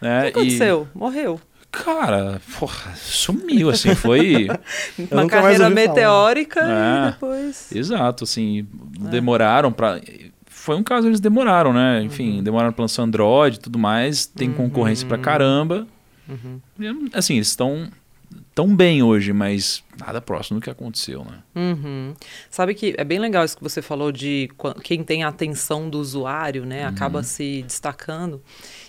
[0.00, 0.20] né?
[0.20, 0.88] O que aconteceu?
[0.92, 0.98] E...
[0.98, 1.40] Morreu.
[1.70, 4.48] Cara, porra, sumiu, assim, foi...
[5.10, 7.72] Uma carreira meteórica é, e depois...
[7.72, 8.66] Exato, assim,
[9.06, 9.08] é.
[9.08, 10.00] demoraram para...
[10.46, 12.02] Foi um caso, eles demoraram, né?
[12.02, 12.42] Enfim, uhum.
[12.42, 14.54] demoraram para lançar Android e tudo mais, tem uhum.
[14.56, 15.86] concorrência para caramba.
[16.28, 16.60] Uhum.
[16.78, 17.88] E, assim, eles estão
[18.54, 21.38] tão bem hoje, mas nada próximo do que aconteceu, né?
[21.54, 22.14] Uhum.
[22.50, 24.50] Sabe que é bem legal isso que você falou de
[24.82, 26.84] quem tem a atenção do usuário, né?
[26.84, 27.24] Acaba uhum.
[27.24, 28.42] se destacando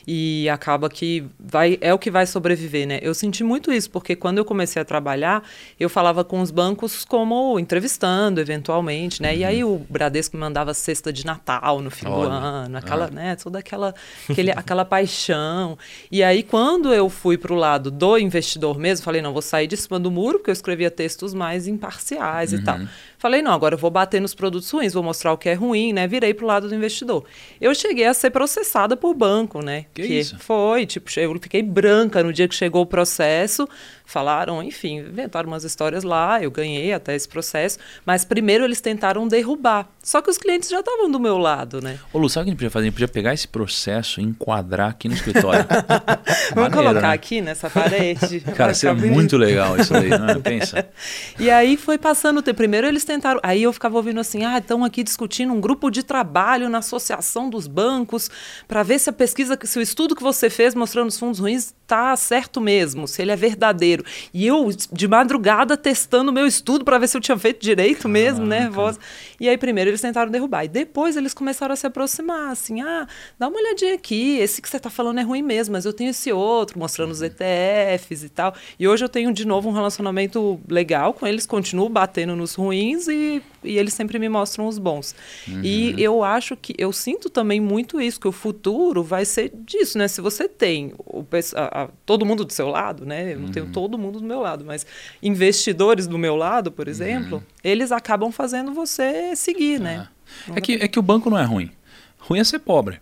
[0.07, 2.99] e acaba que vai é o que vai sobreviver, né?
[3.01, 5.43] Eu senti muito isso porque quando eu comecei a trabalhar,
[5.79, 9.31] eu falava com os bancos como entrevistando eventualmente, né?
[9.31, 9.37] Uhum.
[9.37, 12.29] E aí o Bradesco me mandava cesta de Natal no fim Olha.
[12.29, 13.11] do ano, aquela, ah.
[13.11, 13.93] né, toda aquela
[14.29, 15.77] aquele, aquela paixão.
[16.11, 19.67] E aí quando eu fui para o lado do investidor mesmo, falei, não, vou sair
[19.67, 22.59] de cima do muro, porque eu escrevia textos mais imparciais uhum.
[22.59, 22.79] e tal.
[23.21, 25.93] Falei, não, agora eu vou bater nos produtos ruins, vou mostrar o que é ruim,
[25.93, 26.07] né?
[26.07, 27.23] Virei pro lado do investidor.
[27.62, 29.86] Eu cheguei a ser processada por banco, né?
[29.93, 30.39] Que, que isso?
[30.39, 33.69] foi, tipo, eu fiquei branca no dia que chegou o processo
[34.12, 39.28] falaram, enfim, inventaram umas histórias lá, eu ganhei até esse processo, mas primeiro eles tentaram
[39.28, 39.88] derrubar.
[40.04, 42.00] Só que os clientes já estavam do meu lado, né?
[42.12, 42.84] Ô Lu, sabe o que a gente podia fazer?
[42.84, 45.65] A gente podia pegar esse processo e enquadrar aqui no escritório.
[46.54, 47.13] Vamos Maneiro, colocar né?
[47.13, 48.41] aqui nessa parede.
[48.56, 50.39] Cara, seria muito legal isso aí, não é?
[50.39, 50.88] Pensa.
[51.39, 52.58] e aí foi passando o tempo.
[52.58, 56.04] Primeiro eles tentaram, aí eu ficava ouvindo assim, ah, estão aqui discutindo um grupo de
[56.04, 58.30] trabalho na associação dos bancos
[58.67, 61.74] para ver se a pesquisa, se o estudo que você fez mostrando os fundos ruins
[61.91, 64.04] está certo mesmo, se ele é verdadeiro.
[64.34, 68.08] E eu, de madrugada, testando o meu estudo para ver se eu tinha feito direito
[68.08, 68.69] mesmo, né?
[68.69, 68.97] Voz.
[69.39, 70.63] E aí, primeiro, eles tentaram derrubar.
[70.63, 74.69] E depois, eles começaram a se aproximar, assim, ah, dá uma olhadinha aqui, esse que
[74.69, 78.30] você está falando é ruim mesmo, mas eu tenho esse outro, mostrando os ETFs e
[78.30, 78.56] tal.
[78.80, 83.08] E hoje eu tenho, de novo, um relacionamento legal com eles, continuo batendo nos ruins
[83.08, 85.13] e, e eles sempre me mostram os bons.
[85.47, 85.62] Uhum.
[85.63, 89.97] E eu acho que, eu sinto também muito isso, que o futuro vai ser disso,
[89.97, 90.08] né?
[90.08, 91.25] Se você tem o,
[91.56, 93.34] a, a, todo mundo do seu lado, né?
[93.34, 93.52] Eu não uhum.
[93.52, 94.86] tenho todo mundo do meu lado, mas
[95.22, 97.44] investidores do meu lado, por exemplo, uhum.
[97.63, 100.08] eles acabam fazendo você seguir, né?
[100.50, 100.58] É.
[100.58, 101.72] é que, é que o banco não é ruim.
[102.20, 103.02] Ruim é ser pobre.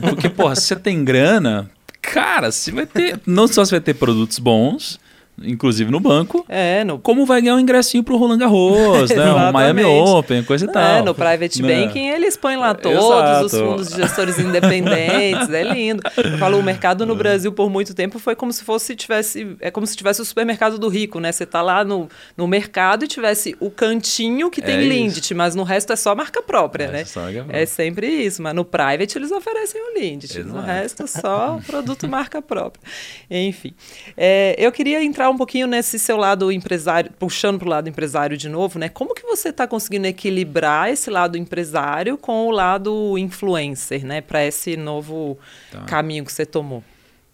[0.00, 1.70] Porque, porra, se você tem grana,
[2.02, 3.20] cara, você vai ter.
[3.26, 4.98] Não só você vai ter produtos bons,
[5.42, 6.44] inclusive no banco.
[6.48, 6.98] É, no...
[6.98, 9.32] Como vai ganhar um ingressinho pro Roland Garros, né?
[9.32, 10.82] um Miami Open, coisa e é, tal.
[10.82, 11.86] É, no Private né?
[11.86, 13.46] Banking eles põem lá todos Exato.
[13.46, 16.02] os fundos de gestores independentes, é lindo.
[16.16, 19.70] Eu falo, o mercado no Brasil por muito tempo foi como se fosse tivesse, é
[19.70, 21.32] como se tivesse o supermercado do rico, né?
[21.32, 25.54] Você tá lá no, no mercado e tivesse o cantinho que tem é Lindt, mas
[25.54, 27.04] no resto é só marca própria, é, né?
[27.48, 32.08] É sempre isso, mas no Private eles oferecem o Lindt, no resto é só produto
[32.08, 32.82] marca própria.
[33.30, 33.74] Enfim,
[34.16, 37.88] é, eu queria entrar entrar um pouquinho nesse seu lado empresário, puxando para o lado
[37.88, 38.88] empresário de novo, né?
[38.88, 44.20] Como que você está conseguindo equilibrar esse lado empresário com o lado influencer, né?
[44.20, 45.38] Para esse novo
[45.70, 45.82] tá.
[45.82, 46.82] caminho que você tomou.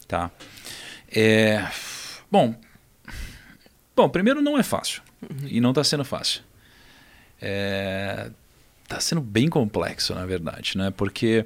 [0.07, 0.31] Tá.
[1.11, 1.65] É...
[2.31, 2.55] Bom,
[3.95, 5.47] bom, primeiro não é fácil uhum.
[5.47, 6.41] e não está sendo fácil.
[7.41, 8.29] É...
[8.87, 10.91] Tá sendo bem complexo, na verdade, né?
[10.91, 11.45] Porque,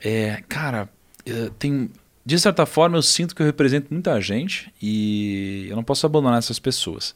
[0.00, 0.88] é, cara,
[1.26, 1.90] é, tem
[2.28, 6.36] de certa forma, eu sinto que eu represento muita gente e eu não posso abandonar
[6.36, 7.14] essas pessoas.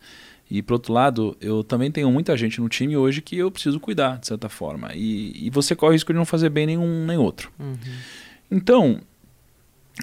[0.50, 3.78] E, por outro lado, eu também tenho muita gente no time hoje que eu preciso
[3.78, 4.88] cuidar, de certa forma.
[4.94, 7.52] E, e você corre o risco de não fazer bem nenhum nem outro.
[7.60, 7.76] Uhum.
[8.50, 9.02] Então,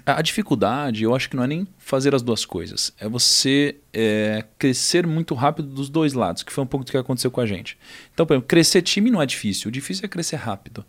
[0.05, 2.93] a dificuldade, eu acho que não é nem fazer as duas coisas.
[2.99, 6.97] É você é, crescer muito rápido dos dois lados, que foi um pouco do que
[6.97, 7.79] aconteceu com a gente.
[8.13, 9.69] Então, por exemplo, crescer time não é difícil.
[9.69, 10.85] O difícil é crescer rápido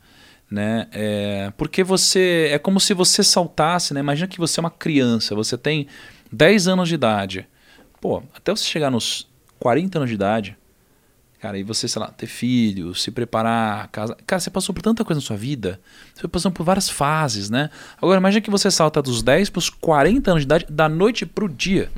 [0.50, 0.88] né?
[0.92, 4.00] É, porque você é como se você saltasse, né?
[4.00, 5.86] Imagina que você é uma criança, você tem
[6.32, 7.46] 10 anos de idade.
[8.00, 10.56] Pô, até você chegar nos 40 anos de idade,
[11.40, 14.14] Cara, e você, sei lá, ter filhos, se preparar, casa.
[14.26, 15.80] Cara, você passou por tanta coisa na sua vida.
[16.14, 17.70] Você passando por várias fases, né?
[17.96, 21.24] Agora, imagina que você salta dos 10 para os 40 anos de idade, da noite
[21.24, 21.90] pro dia.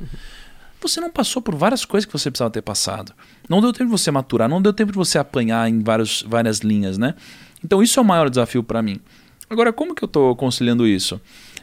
[0.80, 3.12] Você não passou por várias coisas que você precisava ter passado.
[3.48, 6.58] Não deu tempo de você maturar, não deu tempo de você apanhar em vários, várias
[6.60, 7.16] linhas, né?
[7.64, 9.00] Então, isso é o maior desafio para mim.
[9.48, 11.20] Agora, como que eu estou conciliando isso?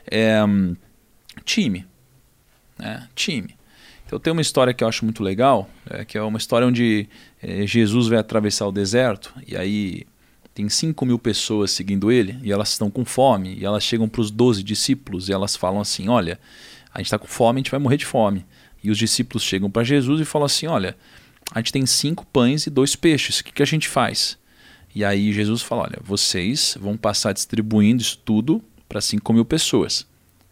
[0.09, 0.41] É,
[1.43, 1.85] time.
[2.77, 3.07] Né?
[3.15, 3.55] Time.
[4.05, 7.07] Então, tem uma história que eu acho muito legal, é, que é uma história onde
[7.41, 10.03] é, Jesus vai atravessar o deserto e aí
[10.55, 14.21] tem 5 mil pessoas seguindo ele e elas estão com fome e elas chegam para
[14.21, 16.39] os 12 discípulos e elas falam assim: Olha,
[16.91, 18.43] a gente está com fome, a gente vai morrer de fome.
[18.83, 20.97] E os discípulos chegam para Jesus e falam assim: Olha,
[21.51, 24.38] a gente tem cinco pães e dois peixes, o que, que a gente faz?
[24.99, 30.05] E aí Jesus fala: Olha, vocês vão passar distribuindo isso tudo para 5 mil pessoas.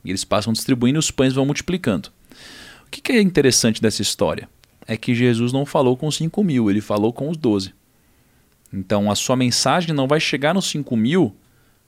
[0.05, 2.07] E eles passam distribuindo e os pães vão multiplicando.
[2.85, 4.47] O que, que é interessante dessa história?
[4.87, 7.73] É que Jesus não falou com 5 mil, ele falou com os 12.
[8.71, 11.35] Então a sua mensagem não vai chegar nos 5 mil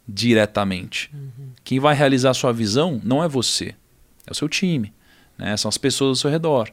[0.06, 1.10] diretamente.
[1.14, 1.52] Uhum.
[1.64, 3.74] Quem vai realizar a sua visão não é você,
[4.28, 4.94] é o seu time,
[5.38, 5.56] né?
[5.56, 6.70] são as pessoas ao seu redor.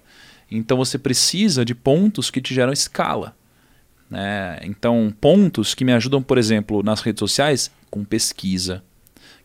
[0.50, 3.36] Então você precisa de pontos que te geram escala.
[4.10, 4.60] Né?
[4.62, 8.82] Então, pontos que me ajudam, por exemplo, nas redes sociais, com pesquisa,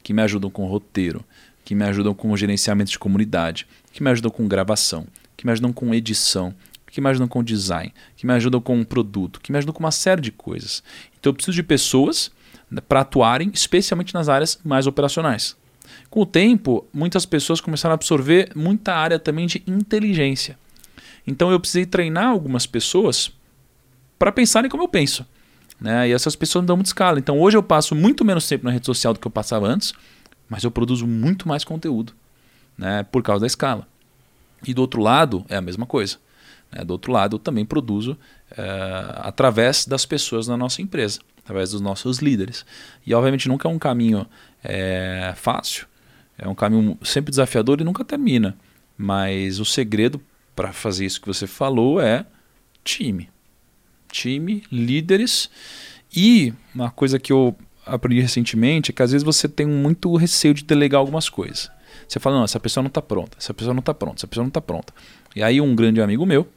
[0.04, 1.24] que me ajudam com roteiro,
[1.64, 5.72] que me ajudam com gerenciamento de comunidade, que me ajudam com gravação, que me ajudam
[5.72, 6.54] com edição,
[6.88, 9.80] que me ajudam com design, que me ajudam com um produto, que me ajudam com
[9.80, 10.84] uma série de coisas.
[11.20, 12.32] Então eu preciso de pessoas
[12.70, 15.56] né, para atuarem, especialmente nas áreas mais operacionais.
[16.10, 20.58] Com o tempo, muitas pessoas começaram a absorver muita área também de inteligência.
[21.26, 23.32] Então eu precisei treinar algumas pessoas
[24.22, 25.26] para pensarem como eu penso.
[25.80, 26.10] Né?
[26.10, 27.18] E essas pessoas me dão muita escala.
[27.18, 29.94] Então hoje eu passo muito menos tempo na rede social do que eu passava antes,
[30.48, 32.14] mas eu produzo muito mais conteúdo
[32.78, 33.02] né?
[33.02, 33.88] por causa da escala.
[34.64, 36.18] E do outro lado é a mesma coisa.
[36.72, 36.86] Né?
[36.86, 38.16] Do outro lado eu também produzo
[38.56, 38.62] é,
[39.22, 42.64] através das pessoas na nossa empresa, através dos nossos líderes.
[43.04, 44.28] E obviamente nunca é um caminho
[44.64, 45.88] é, fácil,
[46.38, 48.56] é um caminho sempre desafiador e nunca termina.
[48.96, 50.22] Mas o segredo
[50.56, 52.24] para fazer isso que você falou é
[52.84, 53.28] time.
[54.12, 55.50] Time, líderes
[56.16, 60.54] e uma coisa que eu aprendi recentemente é que às vezes você tem muito receio
[60.54, 61.72] de delegar algumas coisas.
[62.08, 64.44] Você fala, não, essa pessoa não está pronta, essa pessoa não está pronta, essa pessoa
[64.44, 64.94] não está pronta.
[65.36, 66.48] E aí um grande amigo meu,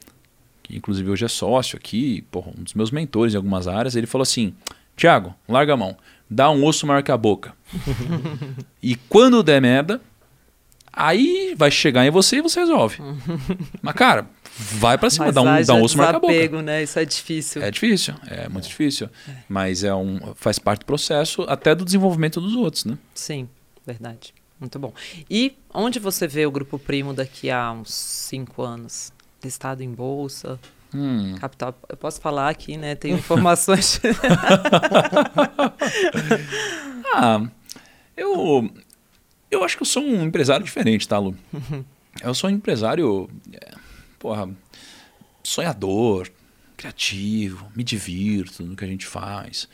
[0.61, 4.07] que inclusive hoje é sócio aqui, porra, um dos meus mentores em algumas áreas, ele
[4.07, 4.53] falou assim,
[4.95, 5.95] Tiago, larga a mão,
[6.29, 7.53] dá um osso maior que a boca.
[8.81, 10.01] e quando der merda,
[10.95, 12.97] aí vai chegar em você e você resolve.
[13.81, 14.27] Mas cara,
[14.57, 16.61] vai para cima, Mas dá um, dá um osso marca a boca.
[16.61, 16.83] né?
[16.83, 17.61] Isso é difícil.
[17.61, 19.09] É difícil, é muito difícil.
[19.27, 19.31] É.
[19.49, 22.97] Mas é um, faz parte do processo até do desenvolvimento dos outros, né?
[23.13, 23.49] Sim,
[23.85, 24.33] verdade.
[24.59, 24.93] Muito bom.
[25.29, 29.11] E onde você vê o Grupo Primo daqui a uns cinco anos?
[29.43, 30.57] Listado em bolsa?
[30.93, 31.35] Hum.
[31.39, 31.77] Capital.
[31.89, 32.95] Eu posso falar aqui, né?
[32.95, 33.99] Tem informações.
[37.13, 37.41] ah,
[38.15, 38.69] eu,
[39.55, 41.35] eu acho que eu sou um empresário diferente, tá, Lu?
[42.23, 43.73] Eu sou um empresário, é,
[44.17, 44.49] porra,
[45.43, 46.29] sonhador,
[46.77, 49.67] criativo, me divirto no que a gente faz.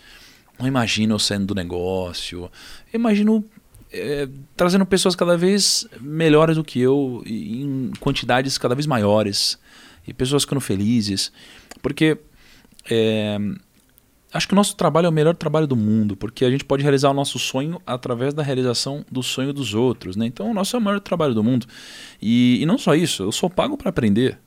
[0.57, 2.49] Não imagino eu saindo do negócio.
[2.91, 3.45] Eu imagino
[3.91, 9.59] é, trazendo pessoas cada vez melhores do que eu, em quantidades cada vez maiores,
[10.07, 11.31] e pessoas ficando felizes.
[11.81, 12.17] Porque
[12.89, 13.37] é,
[14.33, 16.83] acho que o nosso trabalho é o melhor trabalho do mundo, porque a gente pode
[16.83, 20.15] realizar o nosso sonho através da realização do sonho dos outros.
[20.15, 20.25] Né?
[20.25, 21.65] Então, o nosso é o maior trabalho do mundo.
[22.21, 24.39] E, e não só isso, eu sou pago para aprender.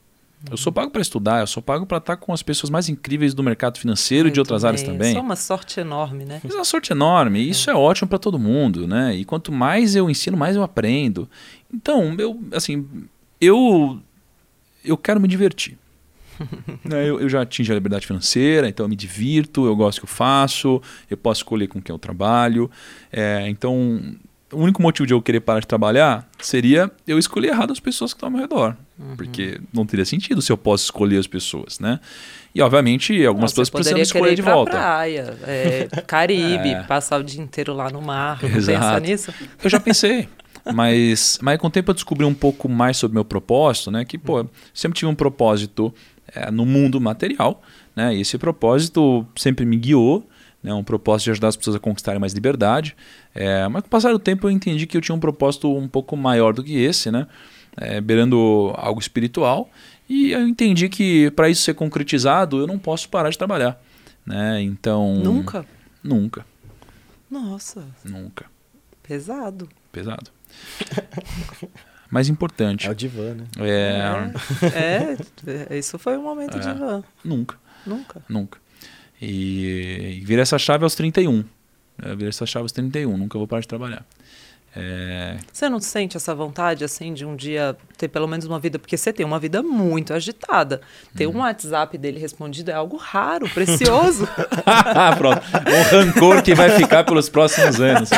[0.51, 3.33] Eu sou pago para estudar, eu sou pago para estar com as pessoas mais incríveis
[3.33, 4.69] do mercado financeiro Muito e de outras bem.
[4.69, 5.09] áreas também.
[5.09, 6.41] Isso é uma sorte enorme, né?
[6.45, 7.41] Isso é uma sorte enorme.
[7.41, 7.51] E é.
[7.51, 9.15] isso é ótimo para todo mundo, né?
[9.17, 11.29] E quanto mais eu ensino, mais eu aprendo.
[11.73, 12.87] Então, eu, assim,
[13.41, 13.99] eu,
[14.85, 15.79] eu quero me divertir.
[16.85, 20.01] Né, eu, eu, já atingi a liberdade financeira, então eu me divirto, eu gosto do
[20.01, 22.71] que eu faço, eu posso escolher com quem eu trabalho.
[23.11, 24.01] É, então,
[24.53, 28.13] o único motivo de eu querer parar de trabalhar seria eu escolher errado as pessoas
[28.13, 28.77] que estão ao meu redor.
[28.99, 29.17] Uhum.
[29.17, 31.99] Porque não teria sentido se eu posso escolher as pessoas, né?
[32.55, 34.73] E, obviamente, algumas não, pessoas precisam escolher de volta.
[34.73, 36.83] praia, é, Caribe, é.
[36.85, 38.39] passar o dia inteiro lá no mar.
[38.41, 39.35] Pensa nisso?
[39.63, 40.29] Eu já pensei.
[40.73, 44.05] mas, mas com o tempo eu descobri um pouco mais sobre meu propósito, né?
[44.05, 45.93] Que, pô, sempre tive um propósito
[46.35, 47.63] é, no mundo material,
[47.95, 48.15] né?
[48.15, 50.27] E esse propósito sempre me guiou
[50.65, 52.97] né, um propósito de ajudar as pessoas a conquistarem mais liberdade.
[53.35, 55.87] É, mas com o passar do tempo eu entendi que eu tinha um propósito um
[55.87, 57.27] pouco maior do que esse, né,
[57.77, 59.69] é, beirando algo espiritual.
[60.09, 63.81] E eu entendi que para isso ser concretizado eu não posso parar de trabalhar.
[64.25, 64.63] Né?
[64.63, 65.17] Então.
[65.17, 65.67] Nunca?
[66.03, 66.47] Nunca.
[67.31, 67.85] Nossa.
[68.03, 68.47] Nunca.
[69.03, 69.69] Pesado.
[69.93, 70.31] Pesado.
[72.15, 72.87] mais importante.
[72.87, 73.45] É o divã, né?
[73.59, 74.31] É,
[74.69, 77.03] é, é isso foi um momento é, divã.
[77.25, 77.57] Nunca.
[77.85, 78.23] Nunca.
[78.29, 78.59] Nunca.
[79.21, 81.43] E, e virei essa chave aos 31.
[82.01, 84.07] Eu virei essa chave aos 31, nunca vou parar de trabalhar.
[84.77, 88.77] É, Você não sente essa vontade, assim, de um dia ter pelo menos uma vida?
[88.79, 90.81] Porque você tem uma vida muito agitada.
[91.17, 91.37] Ter Uhum.
[91.37, 94.29] um WhatsApp dele respondido é algo raro, precioso.
[95.17, 95.43] Pronto.
[95.69, 98.11] Um rancor que vai ficar pelos próximos anos.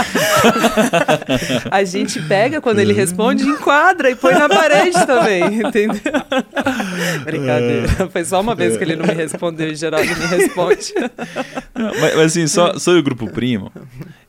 [1.70, 6.00] A gente pega quando ele responde, enquadra e põe na parede também, entendeu?
[7.24, 7.88] Brincadeira.
[8.10, 10.94] Foi só uma vez que ele não me respondeu, em geral ele me responde.
[11.74, 13.70] Não, mas, mas assim, só sobre o Grupo Primo,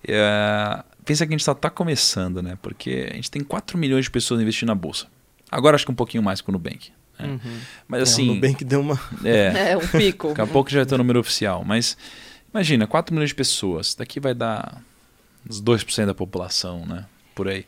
[0.08, 2.58] é, pensa que a gente só está começando, né?
[2.62, 5.08] Porque a gente tem 4 milhões de pessoas investindo na Bolsa.
[5.50, 6.92] Agora acho que um pouquinho mais com o Nubank.
[7.18, 7.40] né?
[7.88, 9.00] Mas É, assim, o Nubank deu uma.
[9.24, 10.28] é, É, um pico.
[10.30, 11.64] daqui a pouco já vai ter o número oficial.
[11.66, 11.98] Mas
[12.54, 13.96] imagina, 4 milhões de pessoas.
[13.96, 14.84] Daqui vai dar
[15.50, 17.06] uns 2% da população, né?
[17.34, 17.66] Por aí.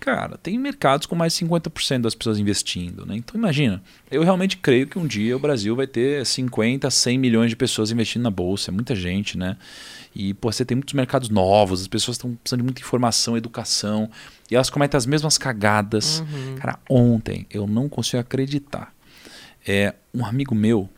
[0.00, 3.14] Cara, tem mercados com mais de 50% das pessoas investindo, né?
[3.16, 3.80] Então imagina,
[4.10, 7.92] eu realmente creio que um dia o Brasil vai ter 50, 100 milhões de pessoas
[7.92, 9.56] investindo na bolsa, é muita gente, né?
[10.14, 14.10] E pô, você tem muitos mercados novos, as pessoas estão precisando de muita informação, educação,
[14.50, 16.22] e elas cometem as mesmas cagadas.
[16.56, 18.92] Cara, ontem eu não consigo acreditar.
[19.66, 20.88] É um amigo meu,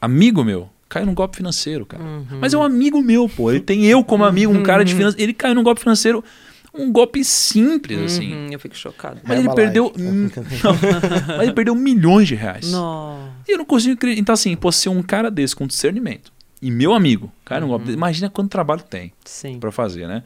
[0.00, 2.02] amigo meu, caiu num golpe financeiro, cara.
[2.40, 3.50] Mas é um amigo meu, pô.
[3.50, 5.20] Ele tem eu como amigo, um cara de finanças.
[5.20, 6.24] Ele caiu num golpe financeiro,
[6.72, 8.32] um golpe simples, assim.
[8.32, 9.20] Uhum, eu fico chocada.
[9.22, 9.56] Mas ele Herbalife.
[9.56, 9.92] perdeu.
[9.98, 10.30] Hum,
[10.64, 12.70] não, mas ele perdeu milhões de reais.
[12.70, 13.30] Nossa.
[13.46, 14.20] E eu não consigo acreditar.
[14.20, 16.35] Então, assim, pô, ser um cara desse com discernimento
[16.66, 17.32] e meu amigo,
[17.68, 19.12] golpe desse, imagina quanto trabalho tem
[19.60, 20.24] para fazer, né?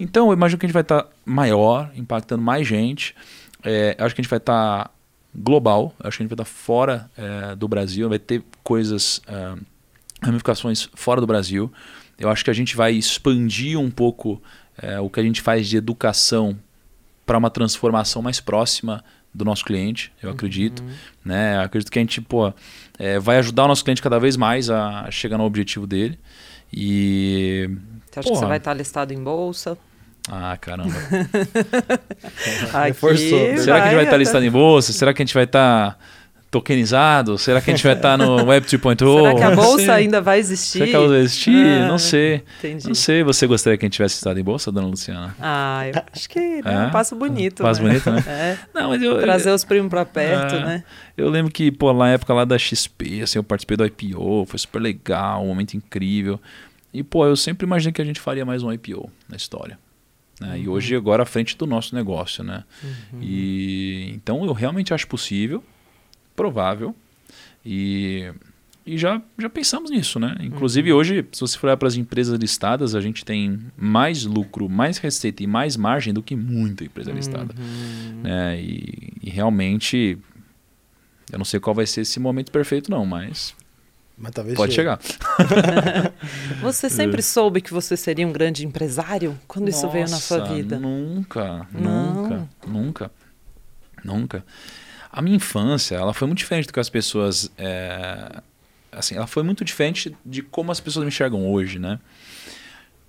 [0.00, 3.14] Então, eu imagino que a gente vai estar maior, impactando mais gente.
[3.62, 4.90] É, acho que a gente vai estar
[5.34, 9.20] global, eu acho que a gente vai estar fora é, do Brasil, vai ter coisas,
[9.28, 9.54] é,
[10.22, 11.70] ramificações fora do Brasil.
[12.18, 14.42] Eu acho que a gente vai expandir um pouco
[14.80, 16.58] é, o que a gente faz de educação
[17.26, 20.82] para uma transformação mais próxima do nosso cliente, eu acredito.
[21.22, 21.56] Né?
[21.56, 22.52] Eu acredito que a gente pô,
[23.02, 26.16] é, vai ajudar o nosso cliente cada vez mais a chegar no objetivo dele.
[26.72, 27.68] E
[28.08, 28.46] Você acha que você Porra.
[28.46, 29.76] vai estar listado em bolsa?
[30.30, 30.94] ah, caramba.
[32.72, 33.58] Aqui.
[33.58, 34.92] Será que a gente vai estar listado em bolsa?
[34.92, 35.98] Será que a gente vai estar
[36.52, 37.36] tokenizado?
[37.38, 39.16] Será que a gente vai estar no Web 3.0?
[39.22, 40.78] Será que a bolsa ainda vai existir?
[40.78, 41.66] Será que ela vai existir?
[41.66, 42.42] Ah, Não sei.
[42.58, 42.86] Entendi.
[42.86, 43.24] Não sei.
[43.24, 45.34] Você gostaria que a gente tivesse listado em bolsa, dona Luciana?
[45.40, 46.86] Ah, eu acho que né, É?
[46.86, 47.62] um passo bonito.
[47.62, 47.88] Passo né?
[47.88, 48.22] bonito, né?
[48.28, 48.58] É.
[48.72, 49.18] Não, mas eu.
[49.20, 50.60] Trazer os primos pra perto, É.
[50.64, 50.84] né?
[51.16, 54.58] Eu lembro que, pô, na época lá da XP, assim, eu participei do IPO, foi
[54.58, 56.38] super legal, um momento incrível.
[56.94, 59.78] E, pô, eu sempre imaginei que a gente faria mais um IPO na história.
[60.40, 60.58] né?
[60.58, 62.64] E hoje, agora, à frente do nosso negócio, né?
[63.20, 65.62] E então eu realmente acho possível,
[66.34, 66.94] provável.
[67.64, 68.32] E,
[68.84, 70.36] e já, já pensamos nisso, né?
[70.40, 74.68] Inclusive, hoje, se você for olhar para as empresas listadas, a gente tem mais lucro,
[74.68, 77.54] mais receita e mais margem do que muita empresa listada.
[78.22, 78.60] Né?
[78.60, 80.18] E, e realmente,
[81.30, 83.54] eu não sei qual vai ser esse momento perfeito, não, mas
[84.18, 84.98] Mas talvez pode chegue.
[84.98, 86.12] chegar.
[86.60, 89.38] Você sempre soube que você seria um grande empresário?
[89.48, 90.78] Quando isso veio na sua Nossa, vida?
[90.78, 92.14] Nunca, Não.
[92.14, 93.10] nunca, nunca,
[94.04, 94.44] nunca.
[95.12, 98.40] A minha infância, ela foi muito diferente do que as pessoas, é,
[98.90, 101.98] assim, ela foi muito diferente de como as pessoas me enxergam hoje, né?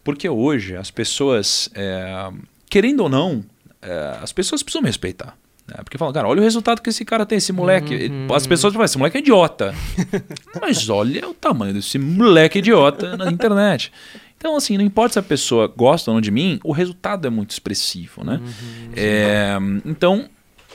[0.03, 2.29] Porque hoje as pessoas, é,
[2.69, 3.43] querendo ou não,
[3.81, 5.37] é, as pessoas precisam me respeitar.
[5.65, 5.75] né?
[5.77, 7.93] Porque falam, cara, olha o resultado que esse cara tem, esse moleque.
[7.93, 9.73] Ele- As pessoas falam, esse moleque é idiota.
[10.61, 13.93] Mas olha o tamanho desse moleque idiota na internet.
[14.37, 17.29] Então, assim, não importa se a pessoa gosta ou não de mim, o resultado é
[17.29, 18.41] muito expressivo, né?
[18.93, 20.27] É, então,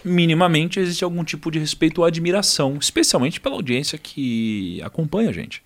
[0.09, 5.63] minimamente existe algum tipo de respeito ou admiração, especialmente pela audiência que acompanha a gente.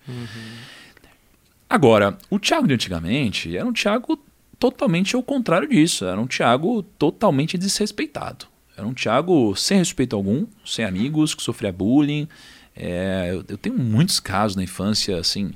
[1.69, 4.19] Agora, o Thiago de antigamente era um Thiago
[4.59, 6.05] totalmente ao contrário disso.
[6.05, 8.45] Era um Thiago totalmente desrespeitado.
[8.77, 12.27] Era um Thiago sem respeito algum, sem amigos, que sofria bullying.
[12.75, 15.51] É, eu, eu tenho muitos casos na infância, assim.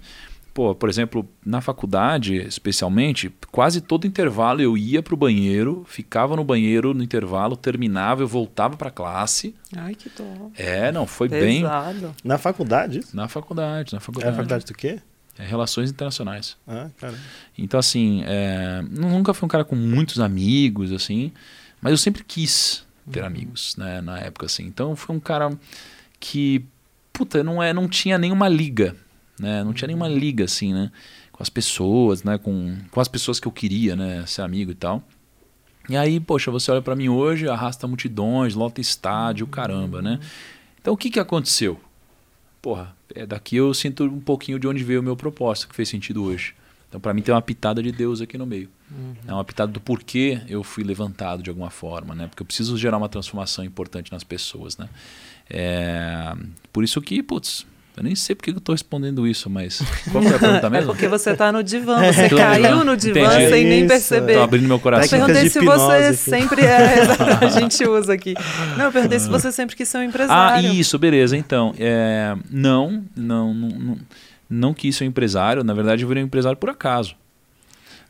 [0.57, 6.43] Pô, por exemplo, na faculdade, especialmente, quase todo intervalo eu ia pro banheiro, ficava no
[6.43, 9.53] banheiro no intervalo, terminava, eu voltava pra classe.
[9.75, 10.49] Ai, que dó.
[10.55, 12.15] É, não, foi bem Pesado.
[12.23, 13.01] Na faculdade?
[13.13, 14.33] na faculdade, na É faculdade.
[14.33, 14.99] a faculdade do quê?
[15.37, 16.57] É, Relações internacionais.
[16.67, 17.13] Ah, cara.
[17.55, 21.31] Então, assim, é, nunca fui um cara com muitos amigos, assim,
[21.79, 24.63] mas eu sempre quis ter amigos, né, na época, assim.
[24.65, 25.55] Então, fui um cara
[26.19, 26.65] que,
[27.13, 28.95] puta, não, é, não tinha nenhuma liga,
[29.39, 30.91] né, não tinha nenhuma liga, assim, né,
[31.31, 34.75] com as pessoas, né, com, com as pessoas que eu queria, né, ser amigo e
[34.75, 35.03] tal.
[35.89, 40.19] E aí, poxa, você olha pra mim hoje, arrasta multidões, lota estádio, caramba, né.
[40.81, 41.79] Então, o que que aconteceu?
[42.61, 45.87] Porra, é, daqui eu sinto um pouquinho de onde veio o meu propósito, que fez
[45.87, 46.53] sentido hoje.
[46.89, 48.69] Então, para mim, tem uma pitada de Deus aqui no meio.
[49.27, 52.27] É uma pitada do porquê eu fui levantado de alguma forma, né?
[52.27, 54.87] Porque eu preciso gerar uma transformação importante nas pessoas, né?
[55.49, 56.33] É,
[56.71, 57.65] por isso que, putz,
[57.97, 59.81] Eu nem sei porque eu tô respondendo isso, mas.
[60.11, 60.91] Qual foi a pergunta É mesmo?
[60.91, 63.49] porque você tá no divã, você Tô no caiu no divã Entendi.
[63.49, 64.33] sem nem perceber.
[64.35, 65.17] Tô abrindo meu coração.
[65.17, 66.15] Eu perguntei se você aqui.
[66.17, 67.01] sempre é,
[67.43, 68.35] a gente usa aqui.
[68.77, 70.71] Não, eu perguntei se você sempre quis ser um Ah, empresário.
[70.73, 71.35] isso, beleza.
[71.35, 73.97] Então, é, não, não, não, não,
[74.47, 75.63] não quis ser um empresário.
[75.63, 77.15] Na verdade, eu virei um empresário por acaso.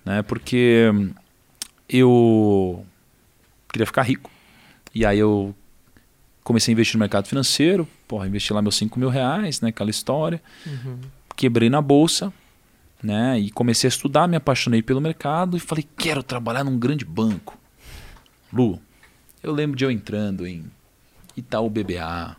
[0.04, 0.22] Né?
[0.22, 0.92] Porque
[1.88, 2.86] eu
[3.72, 4.30] queria ficar rico.
[4.94, 5.56] E aí eu
[6.48, 7.86] comecei a investir no mercado financeiro.
[8.08, 9.68] Porra, investi lá meus 5 mil reais, né?
[9.68, 10.42] Aquela história.
[10.66, 11.02] Uhum.
[11.36, 12.32] Quebrei na bolsa.
[13.04, 13.38] Né?
[13.40, 17.56] E comecei a estudar, me apaixonei pelo mercado e falei, quero trabalhar num grande banco.
[18.52, 18.82] Lu,
[19.44, 20.66] eu lembro de eu entrando em
[21.36, 22.36] Itaú BBA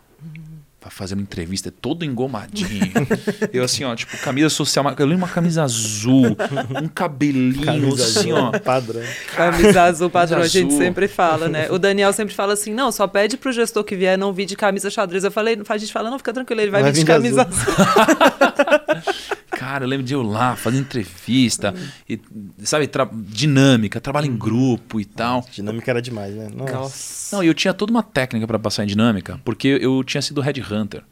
[0.79, 2.91] pra fazer uma entrevista todo engomadinho.
[3.51, 6.37] eu assim, ó, tipo, camisa social, eu lembro uma camisa azul,
[6.81, 8.59] um cabelinho Camisa assim, azul, ó.
[8.59, 9.01] Padrão.
[9.35, 10.79] Camisa azul padrão, a gente azul.
[10.79, 11.67] sempre fala, né?
[11.71, 14.55] O Daniel sempre fala assim: não, só pede pro gestor que vier não vir de
[14.55, 15.23] camisa xadrez.
[15.23, 17.35] Eu falei, a gente fala, não, fica tranquilo, ele vai, Vai vir de vir de
[17.35, 17.73] camisa azul.
[17.73, 19.39] azul.
[19.59, 21.73] Cara, eu lembro de eu lá fazendo entrevista,
[22.07, 22.17] e,
[22.63, 25.45] sabe, tra- dinâmica, trabalho em grupo e tal.
[25.51, 26.47] Dinâmica era demais, né?
[26.55, 26.73] Nossa.
[26.73, 27.35] Nossa.
[27.35, 30.39] Não, e eu tinha toda uma técnica para passar em dinâmica, porque eu tinha sido
[30.39, 31.03] headhunter.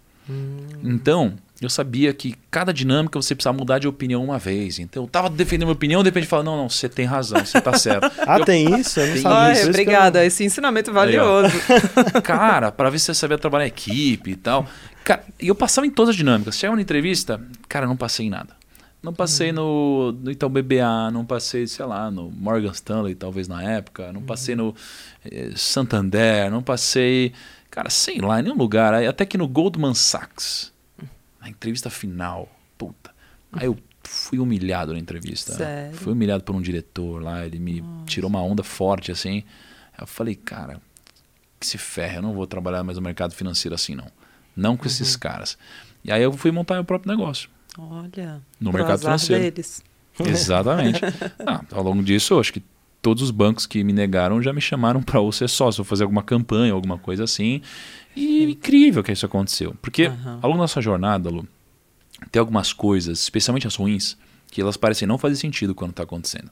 [0.83, 4.77] Então, eu sabia que cada dinâmica você precisava mudar de opinião uma vez.
[4.79, 7.59] Então, eu tava defendendo minha opinião, de repente falava, não, não, você tem razão, você
[7.59, 8.11] tá certo.
[8.27, 8.99] Ah, Eu- tem isso?
[8.99, 9.53] Eu não Tem sabia.
[9.53, 11.53] Isso eu- obrigada, esse ensinamento valioso.
[12.23, 14.67] Cara, para ver se você sabia trabalhar em equipe e tal.
[15.03, 16.55] Cara, e eu passava em todas as dinâmicas.
[16.57, 18.55] Chegava na entrevista, cara, eu não passei em nada.
[19.01, 23.63] Não passei no, no Itaú BBA, não passei, sei lá, no Morgan Stanley, talvez na
[23.63, 24.75] época, não passei no
[25.23, 27.31] eh, Santander, não passei,
[27.69, 28.93] cara, sei lá, em nenhum lugar.
[28.95, 30.73] Aí, Até que no Goldman Sachs,
[31.49, 33.11] entrevista final, puta.
[33.51, 35.53] Aí eu fui humilhado na entrevista.
[35.53, 35.95] Sério?
[35.97, 39.43] Fui humilhado por um diretor lá, ele me tirou uma onda forte assim.
[39.93, 40.79] Aí eu falei, cara,
[41.59, 44.07] que se ferre, eu não vou trabalhar mais no mercado financeiro assim, não.
[44.55, 45.57] Não com esses caras.
[46.03, 47.49] E aí eu fui montar meu próprio negócio.
[47.77, 49.43] Olha, No mercado financeiro.
[49.43, 49.83] deles.
[50.19, 50.99] Exatamente.
[51.45, 52.63] Ah, ao longo disso, eu acho que
[53.01, 56.03] todos os bancos que me negaram já me chamaram para ou ser sócio, ou fazer
[56.03, 57.61] alguma campanha, alguma coisa assim.
[58.17, 59.75] E é incrível que isso aconteceu.
[59.81, 60.39] Porque Aham.
[60.41, 61.47] ao longo da sua jornada, Lu,
[62.31, 64.17] tem algumas coisas, especialmente as ruins,
[64.49, 66.49] que elas parecem não fazer sentido quando está acontecendo.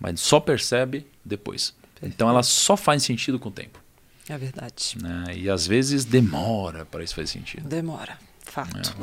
[0.00, 1.74] Mas só percebe depois.
[2.02, 3.78] Então elas só fazem sentido com o tempo.
[4.28, 4.96] É verdade.
[5.00, 5.24] né?
[5.36, 7.68] E às vezes demora para isso fazer sentido.
[7.68, 8.18] Demora.
[8.42, 8.96] Fato.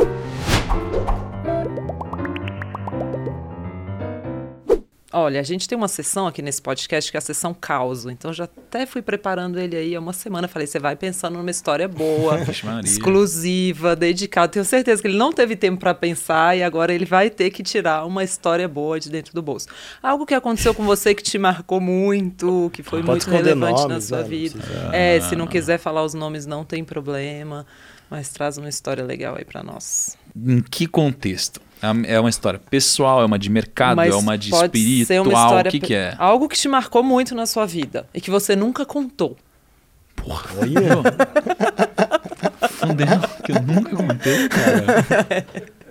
[5.15, 8.09] Olha, a gente tem uma sessão aqui nesse podcast que é a sessão causo.
[8.09, 10.47] Então eu já até fui preparando ele aí há uma semana.
[10.47, 12.39] Falei, você vai pensando numa história boa,
[12.83, 14.47] exclusiva, dedicada.
[14.51, 17.61] Tenho certeza que ele não teve tempo para pensar e agora ele vai ter que
[17.61, 19.67] tirar uma história boa de dentro do bolso.
[20.01, 23.87] Algo que aconteceu com você que te marcou muito, que foi Pode muito relevante na
[23.89, 24.23] nomes, sua né?
[24.23, 24.57] Não vida.
[24.57, 27.65] precisa- É, se não quiser falar os nomes, não tem problema.
[28.09, 30.15] Mas traz uma história legal aí para nós.
[30.35, 31.61] Em que contexto?
[32.07, 35.23] É uma história pessoal, é uma de mercado, Mas é uma de pode ser espiritual,
[35.25, 36.15] uma história o que, que é?
[36.17, 39.37] Algo que te marcou muito na sua vida e que você nunca contou.
[40.15, 41.03] Porra, Olha,
[42.69, 43.07] fudeu,
[43.43, 45.45] que eu nunca contei, cara.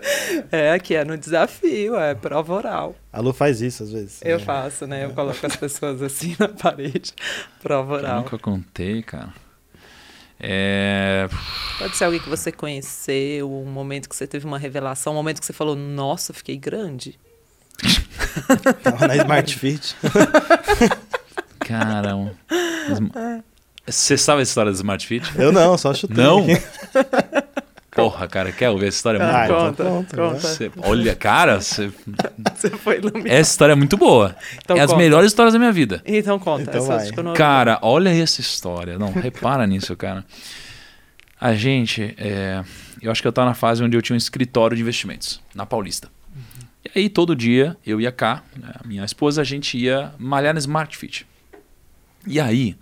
[0.51, 2.97] É, que é no desafio, é prova oral.
[3.13, 4.21] a Lu faz isso às vezes.
[4.25, 4.45] Eu né?
[4.45, 5.05] faço, né?
[5.05, 7.13] Eu coloco as pessoas assim na parede.
[7.63, 8.23] Prova Que eu oral.
[8.23, 9.33] nunca contei, cara.
[10.43, 11.29] É...
[11.79, 15.39] Pode ser alguém que você conheceu, um momento que você teve uma revelação, um momento
[15.39, 17.19] que você falou, nossa, fiquei grande.
[18.83, 19.97] Tava na Smart Fit.
[21.61, 22.31] Cara, um-
[23.87, 25.31] você sabe a história do Smart Fit?
[25.39, 26.17] Eu não, só chutei.
[26.17, 26.45] Não?
[27.95, 29.19] Porra, cara, quer ouvir essa história?
[29.19, 29.61] É muito Ah, boa.
[29.71, 30.17] Conta, conta.
[30.17, 30.33] né?
[30.39, 31.93] Você- olha, cara, você-
[32.55, 33.27] Você foi iluminado.
[33.31, 34.35] essa história é muito boa.
[34.65, 35.03] Então é as conta.
[35.03, 36.03] melhores histórias da minha vida.
[36.07, 36.63] Então conta.
[36.63, 37.35] Então essa vai.
[37.35, 38.99] Cara, olha essa história.
[38.99, 40.25] Não, repara nisso, cara.
[41.41, 42.63] A gente, é,
[43.03, 45.67] eu acho que eu tava na fase onde eu tinha um escritório de investimentos, na
[45.67, 46.09] Paulista.
[46.85, 50.53] E aí, todo dia, eu ia cá, né, a minha esposa, a gente ia malhar
[50.55, 51.27] no Smart Fit.
[52.27, 52.77] E aí,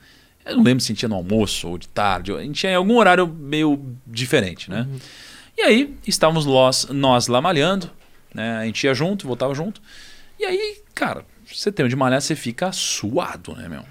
[0.45, 2.70] eu não lembro se a gente ia no almoço ou de tarde, a gente ia
[2.70, 4.86] em algum horário meio diferente, né?
[5.57, 7.91] E aí, estávamos nós, nós lá malhando,
[8.34, 8.59] né?
[8.59, 9.80] A gente ia junto, voltava junto.
[10.38, 13.84] E aí, cara, você tem de malhar, você fica suado, né, meu?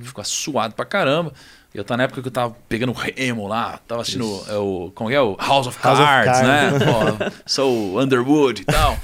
[0.00, 1.32] Fica suado pra caramba.
[1.74, 5.10] Eu tava na época que eu tava pegando remo lá, tava assistindo é, o, como
[5.10, 6.48] é, o House of House of Cards, Cards.
[6.48, 6.70] né?
[7.30, 8.98] Pô, sou Underwood e tal.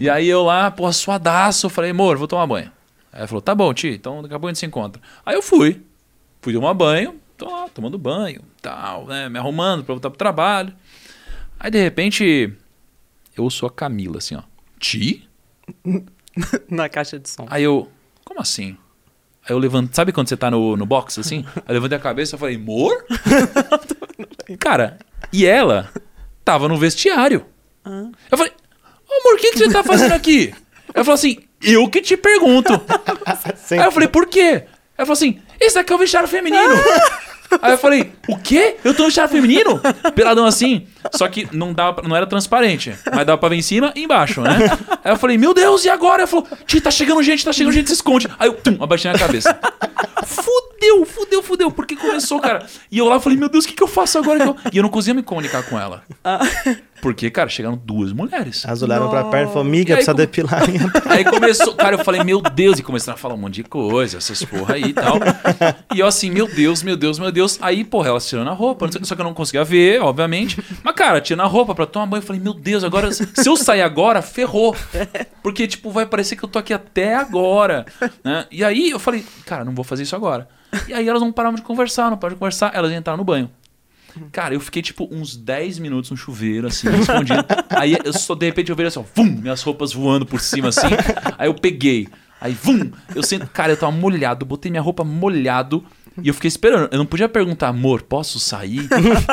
[0.00, 2.72] e aí eu lá, pô, suadaço, eu falei, amor, vou tomar banho.
[3.12, 5.00] Aí ela falou, tá bom, Ti, então daqui a pouco a gente se encontra.
[5.24, 5.80] Aí eu fui,
[6.48, 9.28] fui tomar banho, tô lá, tomando banho, tal, né?
[9.28, 10.72] Me arrumando pra voltar pro trabalho.
[11.60, 12.50] Aí de repente,
[13.36, 14.42] eu ouço a Camila assim, ó.
[14.78, 15.28] Ti?
[16.70, 17.46] Na caixa de som.
[17.50, 17.92] Aí eu,
[18.24, 18.78] como assim?
[19.46, 21.44] Aí eu levanto, sabe quando você tá no, no box assim?
[21.66, 23.04] Aí eu levantei a cabeça e falei, amor?
[24.58, 24.98] Cara,
[25.30, 25.92] e ela
[26.42, 27.44] tava no vestiário.
[27.84, 28.08] Ah.
[28.30, 28.54] Eu falei,
[29.20, 30.54] amor, o que, que você tá fazendo aqui?
[30.94, 32.72] Ela falou assim, eu que te pergunto.
[33.54, 33.82] Sempre.
[33.82, 34.64] Aí eu falei, por quê?
[34.96, 36.74] Ela falou assim, esse daqui é o vestiário feminino.
[37.62, 38.76] Aí eu falei, o quê?
[38.84, 39.80] Eu tô no vestiário feminino?
[40.14, 40.86] Peladão assim.
[41.14, 42.94] Só que não, dava, pra- não era transparente.
[43.10, 44.50] Mas dava pra ver em cima e embaixo, né?
[45.02, 46.18] Aí eu falei, meu Deus, e agora?
[46.22, 48.28] Ela falou, Ti, tá chegando gente, tá chegando gente, se esconde.
[48.38, 49.58] Aí eu, tum, abaixei a cabeça.
[50.26, 51.70] Fudeu, fudeu, fudeu.
[51.70, 52.66] Porque começou, cara.
[52.90, 54.40] E eu lá falei, meu Deus, o que, que eu faço agora?
[54.40, 56.02] que eu-" E eu não conseguia me comunicar com ela.
[57.00, 58.64] Porque, cara, chegaram duas mulheres.
[58.64, 60.62] Elas olharam pra perna e falaram, miga, aí, precisa depilar
[61.06, 64.18] Aí começou, cara, eu falei, meu Deus, e começaram a falar um monte de coisa,
[64.18, 65.16] essas porra aí e tal.
[65.94, 67.58] E eu assim, meu Deus, meu Deus, meu Deus.
[67.62, 70.62] Aí, porra, elas tirando a roupa, não sei- só que eu não conseguia ver, obviamente.
[70.82, 73.56] Mas, cara, tirando a roupa pra tomar banho, eu falei, meu Deus, agora, se eu
[73.56, 74.74] sair agora, ferrou.
[75.42, 77.86] Porque, tipo, vai parecer que eu tô aqui até agora.
[78.24, 78.46] né?
[78.50, 80.48] E aí eu falei, cara, não vou fazer isso agora.
[80.86, 83.50] E aí elas não paravam de conversar, não paravam de conversar, elas entraram no banho.
[84.32, 87.44] Cara, eu fiquei tipo uns 10 minutos no chuveiro, assim, escondido.
[87.70, 90.68] Aí eu só, de repente, eu vejo assim, ó, vum, minhas roupas voando por cima,
[90.68, 90.88] assim.
[91.36, 92.08] Aí eu peguei.
[92.40, 95.84] Aí, vum, eu sento, cara, eu tava molhado, botei minha roupa molhado
[96.22, 96.88] e eu fiquei esperando.
[96.90, 98.88] Eu não podia perguntar, amor, posso sair?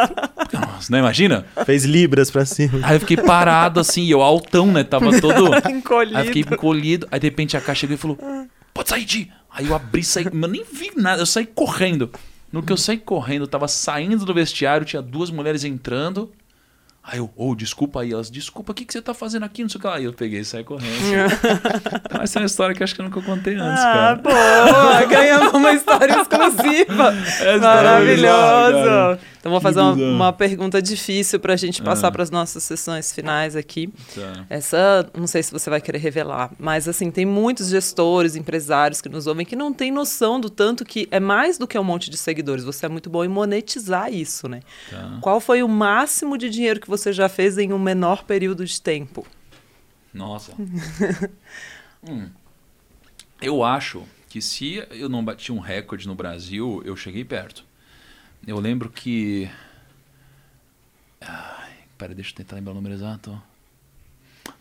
[0.54, 1.00] Nossa, né?
[1.00, 1.46] Imagina?
[1.66, 2.80] Fez libras pra cima.
[2.84, 4.84] Aí eu fiquei parado, assim, e eu altão, né?
[4.84, 5.52] Tava todo.
[5.70, 6.18] Encolhido.
[6.18, 7.08] Aí eu fiquei encolhido.
[7.12, 8.18] Aí de repente a Cá chegou e falou:
[8.74, 9.32] Pode sair, Di.
[9.52, 10.26] Aí eu abri, saí.
[10.26, 12.12] Mas eu nem vi nada, eu saí correndo.
[12.56, 16.32] No que eu saí correndo, eu tava saindo do vestiário, tinha duas mulheres entrando.
[17.08, 18.12] Aí eu, ô, desculpa aí.
[18.14, 19.62] Elas, desculpa, o que, que você tá fazendo aqui?
[19.62, 19.96] Não sei o que lá.
[19.98, 20.90] Aí eu peguei e saí correndo.
[22.06, 24.16] então, essa é uma história que eu acho que eu nunca contei antes, Ah, cara.
[24.16, 25.06] boa!
[25.06, 27.14] Ganhamos uma história exclusiva.
[27.42, 29.20] é Maravilhoso.
[29.40, 32.12] Então vou fazer uma, uma pergunta difícil pra gente passar Ah.
[32.12, 33.94] para as nossas sessões finais aqui.
[34.16, 34.44] Tá.
[34.50, 39.10] Essa, não sei se você vai querer revelar, mas assim, tem muitos gestores, empresários que
[39.10, 42.10] nos ouvem que não têm noção do tanto que é mais do que um monte
[42.10, 42.64] de seguidores.
[42.64, 44.62] Você é muito bom em monetizar isso, né?
[44.90, 45.20] Tá.
[45.22, 48.82] Qual foi o máximo de dinheiro que você já fez em um menor período de
[48.82, 49.26] tempo?
[50.14, 50.54] Nossa.
[52.08, 52.30] Hum.
[53.42, 57.66] Eu acho que se eu não bati um recorde no Brasil, eu cheguei perto.
[58.46, 59.50] Eu lembro que.
[61.20, 63.42] Ai, pera, deixa eu tentar lembrar o número exato.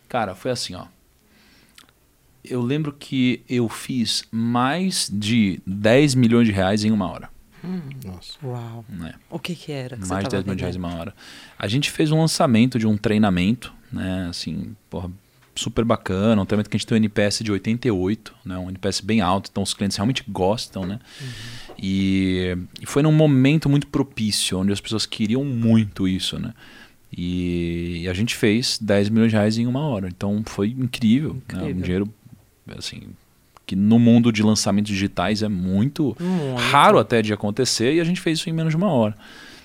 [0.09, 0.87] Cara, foi assim, ó.
[2.43, 7.34] Eu lembro que eu fiz mais de 10 milhões de reais em uma hora.
[8.05, 8.33] Nossa.
[8.43, 8.85] Uau.
[8.89, 9.15] Né?
[9.31, 9.97] O que que era?
[9.97, 11.15] Que mais de você 10 tava milhões de reais em uma hora.
[11.59, 14.27] A gente fez um lançamento de um treinamento, né?
[14.29, 15.11] Assim, porra,
[15.55, 16.43] super bacana.
[16.43, 18.59] Um treinamento que a gente tem um NPS de 88, né?
[18.59, 20.99] Um NPS bem alto, então os clientes realmente gostam, né?
[21.79, 26.53] E, e foi num momento muito propício, onde as pessoas queriam muito isso, né?
[27.17, 30.09] E, e a gente fez 10 milhões de reais em uma hora.
[30.09, 31.35] Então foi incrível.
[31.35, 31.41] Né?
[31.55, 31.83] Um Incrível.
[31.83, 32.15] dinheiro,
[32.77, 33.03] assim,
[33.67, 36.61] que no mundo de lançamentos digitais é muito Muito.
[36.61, 39.17] raro até de acontecer e a gente fez isso em menos de uma hora,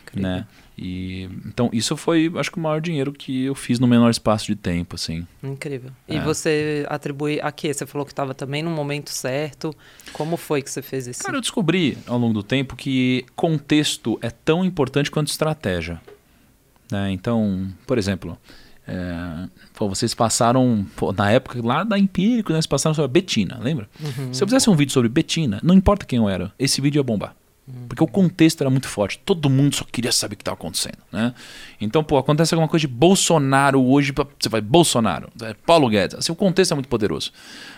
[0.03, 0.29] Incrível.
[0.29, 0.47] né?
[0.81, 4.45] E então isso foi, acho que o maior dinheiro que eu fiz no menor espaço
[4.45, 5.27] de tempo, assim.
[5.43, 5.91] Incrível.
[6.07, 6.21] E É.
[6.23, 7.73] você atribui a quê?
[7.73, 9.75] Você falou que estava também no momento certo.
[10.13, 11.21] Como foi que você fez isso?
[11.21, 15.99] Cara, eu descobri ao longo do tempo que contexto é tão importante quanto estratégia.
[16.89, 17.11] né?
[17.11, 18.37] Então, por exemplo,
[18.89, 23.11] é, pô, vocês passaram, pô, na época lá da Empírico, né, vocês passaram sobre a
[23.11, 23.87] Betina, lembra?
[24.01, 24.33] Uhum.
[24.33, 27.03] Se eu fizesse um vídeo sobre Betina, não importa quem eu era, esse vídeo ia
[27.03, 27.35] bombar.
[27.87, 29.19] Porque o contexto era muito forte.
[29.23, 31.35] Todo mundo só queria saber o que estava acontecendo, né?
[31.79, 36.17] Então, pô, acontece alguma coisa de Bolsonaro hoje, você vai, Bolsonaro, é, Paulo Guedes.
[36.17, 37.31] Assim, o contexto é muito poderoso.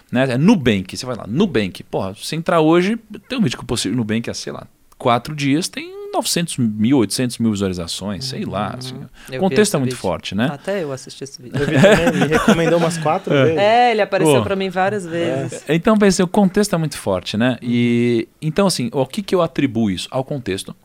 [0.09, 0.32] Né?
[0.32, 1.84] É Nubank, você vai lá, Nubank.
[1.84, 2.97] Porra, se entrar hoje,
[3.28, 4.66] tem um vídeo que eu postei no Nubank há, sei lá,
[4.97, 8.76] quatro dias, tem 900 mil, 800 mil visualizações, sei lá.
[8.78, 8.95] Assim.
[9.32, 10.01] Eu O contexto é muito vídeo.
[10.01, 10.49] forte, né?
[10.51, 11.59] Até eu assisti esse vídeo.
[11.62, 13.57] Ele recomendou umas quatro vezes.
[13.57, 14.43] É, ele apareceu Pô.
[14.43, 15.64] pra mim várias vezes.
[15.68, 17.57] Então, pensei, o contexto é muito forte, né?
[17.62, 20.07] E então, assim, o que, que eu atribuo isso?
[20.12, 20.76] Ao contexto.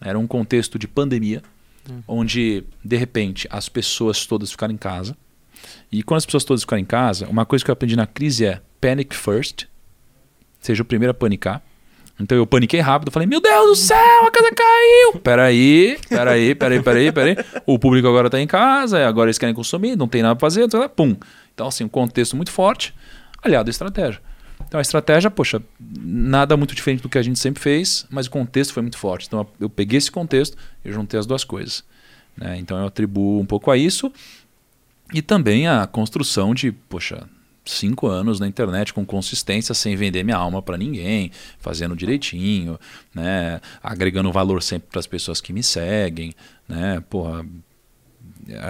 [0.00, 1.42] Era um contexto de pandemia,
[2.06, 5.16] onde, de repente, as pessoas todas ficaram em casa.
[5.90, 8.44] E quando as pessoas todas ficaram em casa, uma coisa que eu aprendi na crise
[8.44, 9.66] é panic first.
[10.60, 11.62] Seja o primeiro a panicar.
[12.18, 15.20] Então eu paniquei rápido, falei, meu Deus do céu, a casa caiu!
[15.20, 17.36] Peraí, peraí, peraí, peraí, peraí.
[17.66, 20.62] O público agora tá em casa, agora eles querem consumir, não tem nada pra fazer,
[20.64, 21.16] então, pum.
[21.52, 22.94] Então, assim, um contexto muito forte,
[23.42, 24.20] aliado à estratégia.
[24.66, 28.30] Então a estratégia, poxa, nada muito diferente do que a gente sempre fez, mas o
[28.30, 29.26] contexto foi muito forte.
[29.26, 31.84] Então eu peguei esse contexto e juntei as duas coisas.
[32.36, 32.56] né?
[32.58, 34.12] Então eu atribuo um pouco a isso
[35.12, 37.24] e também a construção de, poxa,
[37.64, 42.78] cinco anos na internet com consistência, sem vender minha alma para ninguém, fazendo direitinho,
[43.14, 43.60] né?
[43.82, 46.34] agregando valor sempre para as pessoas que me seguem.
[46.68, 47.02] Né?
[47.08, 47.44] Porra,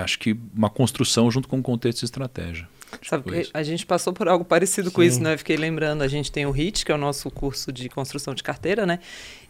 [0.02, 2.68] acho que uma construção junto com contexto e estratégia.
[3.02, 3.50] Sabe, isso.
[3.52, 5.08] a gente passou por algo parecido com Sim.
[5.08, 5.34] isso, né?
[5.34, 8.34] Eu fiquei lembrando, a gente tem o HIT, que é o nosso curso de construção
[8.34, 9.00] de carteira, né?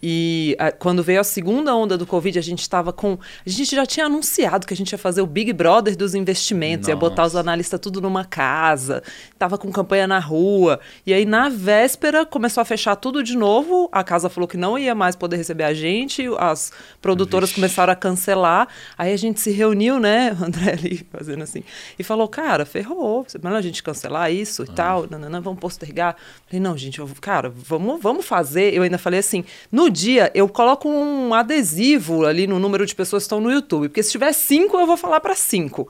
[0.07, 3.18] E a, quando veio a segunda onda do Covid, a gente estava com.
[3.46, 6.88] A gente já tinha anunciado que a gente ia fazer o Big Brother dos investimentos,
[6.88, 7.40] ia botar os Nossa.
[7.40, 9.02] analistas tudo numa casa,
[9.38, 10.78] tava com campanha na rua.
[11.07, 13.88] E aí, na véspera, começou a fechar tudo de novo.
[13.90, 17.62] A casa falou que não ia mais poder receber a gente, as produtoras Vixe.
[17.62, 18.68] começaram a cancelar.
[18.98, 21.64] Aí a gente se reuniu, né, André ali fazendo assim,
[21.98, 26.14] e falou: Cara, ferrou, melhor a gente cancelar isso e tal, nananã, vamos postergar.
[26.46, 28.74] Falei: Não, gente, eu- cara, vamos, vamos fazer.
[28.74, 29.42] Eu ainda falei assim:
[29.72, 33.88] no dia eu coloco um adesivo ali no número de pessoas que estão no YouTube,
[33.88, 35.88] porque se tiver cinco, eu vou falar para cinco.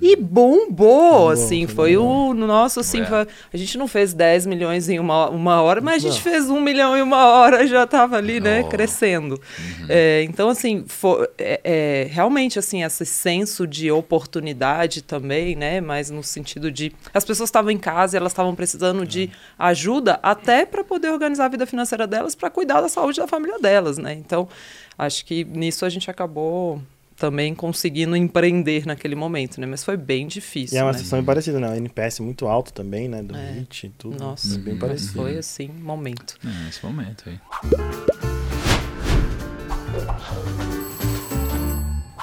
[0.00, 3.04] E bombou, assim, foi o nosso, assim, É.
[3.06, 6.50] foi- a gente não fez 10 milhões em uma, uma hora, mas a gente fez
[6.50, 8.68] um milhão em uma hora, já estava ali, né, Oh.
[8.68, 9.40] crescendo.
[9.88, 16.10] É, então, assim, fo- é, é, realmente, assim, esse senso de oportunidade também, né, mas
[16.10, 20.64] no sentido de, as pessoas estavam em casa e elas estavam precisando de ajuda até
[20.66, 24.12] para poder organizar a vida financeira delas, para cuidar da saúde da família delas, né,
[24.14, 24.48] então,
[24.98, 26.80] acho que nisso a gente acabou
[27.16, 29.66] também conseguindo empreender naquele momento, né?
[29.66, 30.76] Mas foi bem difícil.
[30.76, 30.98] E é uma né?
[30.98, 31.68] situação bem parecida, né?
[31.70, 33.22] O NPS muito alto também, né?
[33.22, 33.52] Do É.
[33.60, 34.18] HIT e tudo.
[34.18, 34.78] Nossa, É bem Uhum.
[34.80, 35.12] parecido.
[35.12, 36.36] foi assim, momento.
[36.44, 38.41] É, esse momento aí.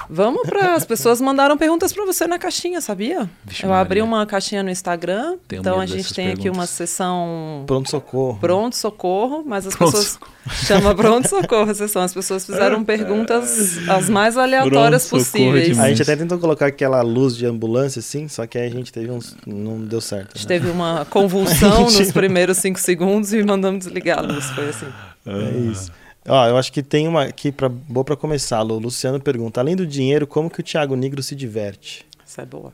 [0.09, 3.29] Vamos para as pessoas mandaram perguntas para você na caixinha, sabia?
[3.45, 4.03] Vixe, Eu abri Maria.
[4.05, 6.69] uma caixinha no Instagram, Tenho então a gente tem aqui uma perguntas.
[6.71, 8.39] sessão Pronto-socorro.
[8.39, 10.19] pronto socorro, mas as Pronto pessoas
[10.65, 12.01] chama pronto socorro a sessão.
[12.01, 15.67] As pessoas fizeram perguntas as mais aleatórias possíveis.
[15.67, 15.85] demais.
[15.85, 18.91] A gente até tentou colocar aquela luz de ambulância, assim, só que aí a gente
[18.91, 19.37] teve uns.
[19.45, 20.31] Não deu certo.
[20.33, 20.57] A gente né?
[20.59, 21.99] teve uma convulsão Gente.
[21.99, 24.45] nos primeiros cinco segundos e mandamos desligar a luz.
[24.51, 24.87] Foi assim.
[25.27, 25.91] É isso.
[26.29, 28.61] Ó, eu acho que tem uma aqui pra, boa pra começar.
[28.61, 28.75] Lu.
[28.75, 32.05] O Luciano pergunta: além do dinheiro, como que o Thiago Negro se diverte?
[32.25, 32.71] Essa é boa.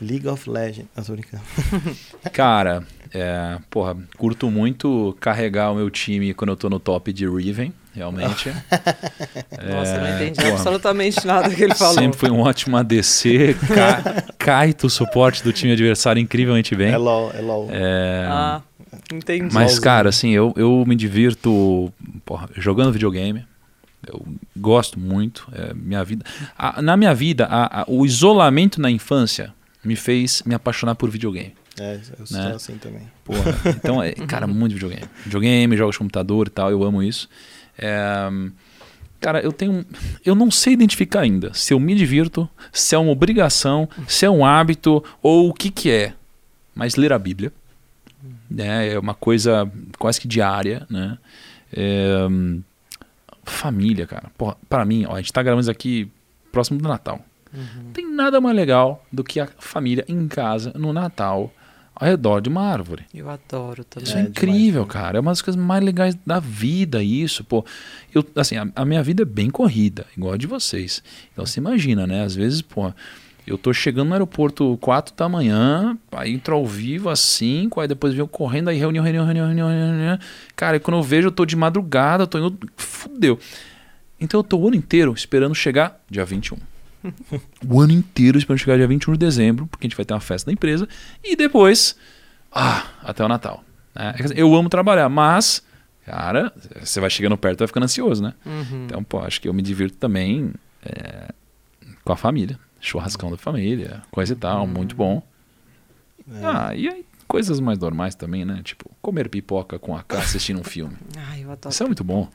[0.00, 0.88] League of Legends.
[0.96, 1.42] Ah, tô brincando.
[2.32, 2.82] Cara,
[3.12, 7.72] é, porra, curto muito carregar o meu time quando eu tô no top de Riven,
[7.94, 8.48] realmente.
[9.70, 11.94] Nossa, eu não É, entendi porra, absolutamente nada que ele falou.
[11.94, 13.56] Sempre foi um ótimo ADC.
[13.72, 14.24] Ca...
[14.36, 16.92] Kaito, o suporte do time adversário incrivelmente bem.
[16.92, 17.68] É LOL, é LOL.
[17.70, 18.62] É, Ah,
[19.12, 19.52] entendi.
[19.54, 21.92] Mas, cara, assim, eu, eu me divirto
[22.24, 23.44] porra, jogando videogame.
[24.06, 24.22] Eu
[24.56, 25.48] gosto muito.
[25.52, 26.24] É, minha vida.
[26.58, 31.08] a- na minha vida, a- a- o isolamento na infância me fez me apaixonar por
[31.10, 31.54] videogame.
[31.80, 32.52] É, eu sou Né?
[32.54, 33.02] assim também.
[33.24, 33.40] Porra,
[33.76, 35.04] então, é, cara, muito videogame.
[35.24, 37.28] Videogame, jogos de computador e tal, eu amo isso.
[37.78, 38.28] É,
[39.20, 39.84] cara, eu tenho.
[40.24, 44.30] Eu não sei identificar ainda se eu me divirto, se é uma obrigação, se é
[44.30, 46.12] um hábito ou o que que é.
[46.74, 47.52] Mas ler a Bíblia
[48.54, 51.18] né, é uma coisa quase que diária, né?
[51.72, 52.26] É,
[53.44, 54.30] família, cara.
[54.36, 56.10] Porra, pra mim, ó, a gente tá gravando isso aqui
[56.52, 57.20] próximo do Natal.
[57.52, 57.92] Uhum.
[57.92, 61.52] Tem nada mais legal do que a família em casa no Natal,
[61.94, 63.04] ao redor de uma árvore.
[63.14, 64.08] Eu adoro também.
[64.08, 65.18] Isso é, É incrível, demais, cara.
[65.18, 67.64] É uma das coisas mais legais da vida, isso, pô.
[68.12, 71.02] Eu, assim, a, a minha vida é bem corrida, igual a de vocês.
[71.32, 72.24] Então você imagina, né?
[72.24, 72.92] Às vezes, pô,
[73.46, 77.88] eu tô chegando no aeroporto 4 da manhã, aí entro ao vivo às 5, aí
[77.88, 80.18] depois venho correndo, aí reunião, reunião, reunião, reunião, reunião, reunião.
[80.56, 82.68] Cara, e quando eu vejo, eu tô de madrugada, tô em outro...
[82.76, 83.38] Fudeu.
[84.18, 86.56] Então eu tô o ano inteiro esperando chegar dia 21.
[87.68, 90.20] o ano inteiro esperando chegar dia 21 de dezembro, porque a gente vai ter uma
[90.20, 90.88] festa da empresa,
[91.22, 91.96] e depois,
[92.50, 93.62] ah, até o Natal.
[93.94, 94.14] né?
[94.34, 95.62] Eu amo trabalhar, mas,
[96.06, 96.50] cara,
[96.82, 98.32] você vai chegando perto, vai ficando ansioso, né?
[98.46, 98.86] Uhum.
[98.86, 101.28] Então, pô, acho que eu me divirto também é,
[102.02, 102.58] com a família.
[102.84, 105.22] Churrascão da família, coisa e tal, muito bom.
[106.30, 106.44] É.
[106.44, 108.60] Ah, e aí, coisas mais normais também, né?
[108.62, 110.96] Tipo, comer pipoca com a K assistindo um filme.
[111.30, 111.72] Ai, eu adoro.
[111.72, 112.28] Isso é muito bom.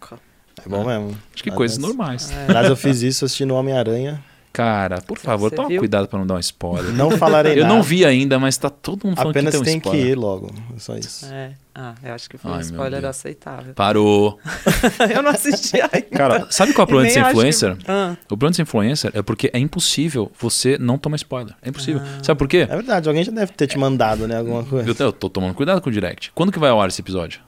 [0.66, 1.18] É bom mesmo.
[1.34, 2.32] Acho que Mas- coisas normais.
[2.32, 2.45] É.
[2.50, 4.24] Aliás, eu fiz isso assistindo Homem-Aranha.
[4.52, 5.80] Cara, por favor, Você toma viu?
[5.80, 6.91] cuidado pra não dar um spoiler.
[6.93, 7.76] Não falarei Eu nada.
[7.76, 10.12] não vi ainda, mas tá todo mundo falando Apenas que tem um tem que spoiler.
[10.12, 10.52] ir logo.
[10.76, 11.26] É só isso.
[11.32, 11.52] É.
[11.74, 13.74] Ah, eu acho que foi Ai, um spoiler aceitável.
[13.74, 14.38] Parou.
[15.16, 16.02] eu não assisti ainda.
[16.12, 17.78] Cara, sabe qual é o problema de ser acho que- influencer?
[17.88, 21.56] Ah, O problema de ser influencer é porque é impossível você não tomar spoiler.
[21.62, 22.02] É impossível.
[22.04, 22.20] Ah.
[22.24, 22.68] Sabe por quê?
[22.70, 24.38] É verdade, alguém já deve ter te mandado, né?
[24.39, 24.89] Alguma coisa.
[24.89, 26.32] Eu, eu tô tomando cuidado com o direct.
[26.36, 27.39] Quando que vai ao ar esse episódio?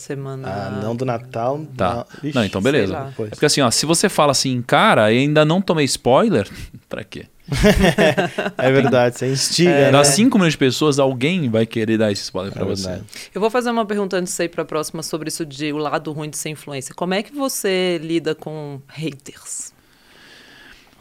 [0.00, 0.48] Semana.
[0.48, 1.64] Ah, não do Natal.
[1.76, 1.94] Tá.
[1.94, 3.12] Não, Ixi, Não, então beleza.
[3.18, 6.48] É porque assim, ó, se você fala assim, cara, ainda não tomei spoiler,
[6.88, 7.26] pra quê?
[8.56, 9.92] É verdade, você instiga, É, né?
[9.92, 12.86] Das 5 milhões de pessoas, alguém vai querer dar esse spoiler pra É você.
[12.88, 13.06] verdade.
[13.34, 15.76] Eu vou fazer uma pergunta antes de sair para a próxima sobre isso de o
[15.76, 16.94] lado ruim de ser influência.
[16.94, 19.72] Como é que você lida com haters?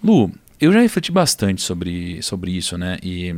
[0.04, 2.98] Lu, eu já refleti bastante sobre, sobre isso, né?
[3.02, 3.34] E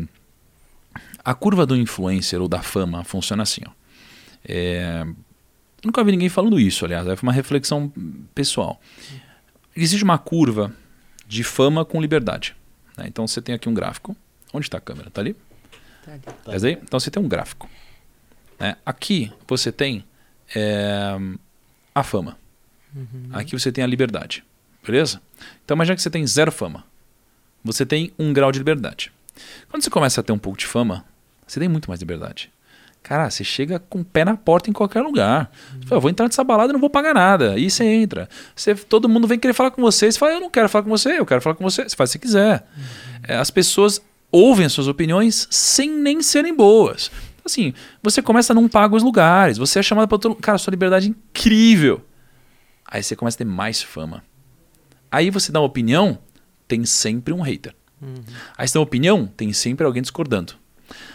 [1.24, 3.72] a curva do influencer ou da fama funciona assim, ó.
[4.47, 5.06] É,
[5.86, 7.91] nunca vi ninguém falando isso, aliás, foi uma reflexão
[8.33, 8.81] pessoal.
[9.75, 10.73] Existe uma curva
[11.27, 12.55] de fama com liberdade.
[12.97, 13.05] né?
[13.07, 14.15] Então você tem aqui um gráfico.
[14.53, 15.09] Onde está a câmera?
[15.09, 15.36] Tá ali?
[16.05, 16.21] Tá ali.
[16.21, 16.51] Tá.
[16.51, 16.79] Dizer?
[16.83, 17.69] Então você tem um gráfico.
[18.59, 18.77] né?
[18.86, 20.05] Aqui você tem
[20.55, 21.17] é,
[21.93, 22.38] a fama.
[23.33, 24.43] Aqui você tem a liberdade.
[24.86, 25.21] Beleza?
[25.65, 26.86] Então imagina que você tem zero fama.
[27.63, 29.11] Você tem um grau de liberdade.
[29.69, 31.03] Quando você começa a ter um pouco de fama,
[31.45, 32.49] você tem muito mais liberdade.
[33.08, 35.51] Cara, você chega com o pé na porta em qualquer lugar.
[35.80, 37.51] Você fala, vou entrar nessa balada e não vou pagar nada.
[37.51, 38.28] Aí você entra.
[38.56, 40.12] Você, todo mundo vem querer falar com você.
[40.12, 41.88] Você fala, eu não quero falar com você, eu quero falar com você.
[41.88, 42.68] Você faz o que você quiser.
[43.22, 44.01] É, as pessoas
[44.32, 47.12] ouvem as suas opiniões sem nem serem boas.
[47.45, 49.60] Assim, você começa a não pagar os lugares.
[49.60, 52.03] Você é chamado para todo Cara, sua liberdade é incrível.
[52.88, 54.24] Aí você começa a ter mais fama.
[55.12, 56.18] Aí você dá uma opinião,
[56.68, 57.76] tem sempre um hater.
[58.58, 60.53] Aí você dá uma opinião, tem sempre alguém discordando.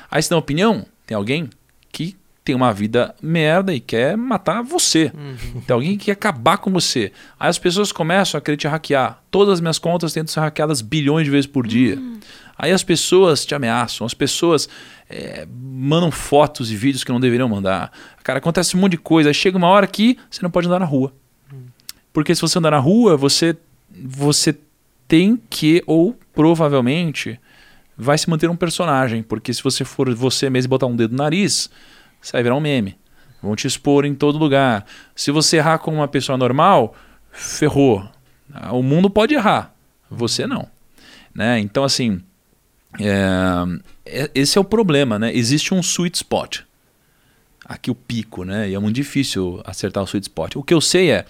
[0.08, 1.50] Aí você dá uma opinião, tem alguém
[1.92, 5.12] que tem uma vida merda e quer matar você.
[5.66, 7.12] Tem alguém que quer acabar com você.
[7.38, 9.22] Aí as pessoas começam a querer te hackear.
[9.30, 11.98] Todas as minhas contas tentam ser hackeadas bilhões de vezes por dia.
[12.58, 14.68] Aí as pessoas te ameaçam, as pessoas
[15.08, 17.92] é, mandam fotos e vídeos que não deveriam mandar.
[18.22, 19.30] Cara, acontece um monte de coisa.
[19.30, 21.12] Aí chega uma hora que você não pode andar na rua.
[22.12, 23.56] Porque se você andar na rua, você,
[23.90, 24.56] você
[25.06, 27.38] tem que, ou provavelmente,
[28.00, 29.22] vai se manter um personagem.
[29.22, 31.70] Porque se você for você mesmo e botar um dedo no nariz,
[32.20, 32.98] você vai virar um meme.
[33.42, 34.84] Vão te expor em todo lugar.
[35.14, 36.94] Se você errar como uma pessoa normal,
[37.30, 38.08] ferrou.
[38.72, 39.74] O mundo pode errar,
[40.10, 40.68] você não.
[41.34, 41.60] Né?
[41.60, 42.20] Então, assim,
[42.98, 45.18] é, esse é o problema.
[45.18, 45.34] Né?
[45.34, 46.60] Existe um sweet spot.
[47.64, 48.68] Aqui o pico, né?
[48.68, 50.56] E é muito difícil acertar o sweet spot.
[50.56, 51.24] O que eu sei é,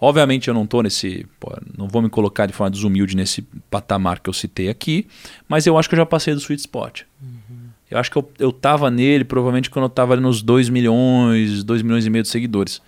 [0.00, 1.26] Obviamente eu não estou nesse.
[1.38, 5.06] Pô, não vou me colocar de forma desumilde nesse patamar que eu citei aqui,
[5.48, 7.02] mas eu acho que eu já passei do sweet spot.
[7.22, 7.68] Uhum.
[7.90, 11.62] Eu acho que eu, eu tava nele provavelmente quando eu estava ali nos 2 milhões,
[11.62, 12.82] 2 milhões e meio de seguidores.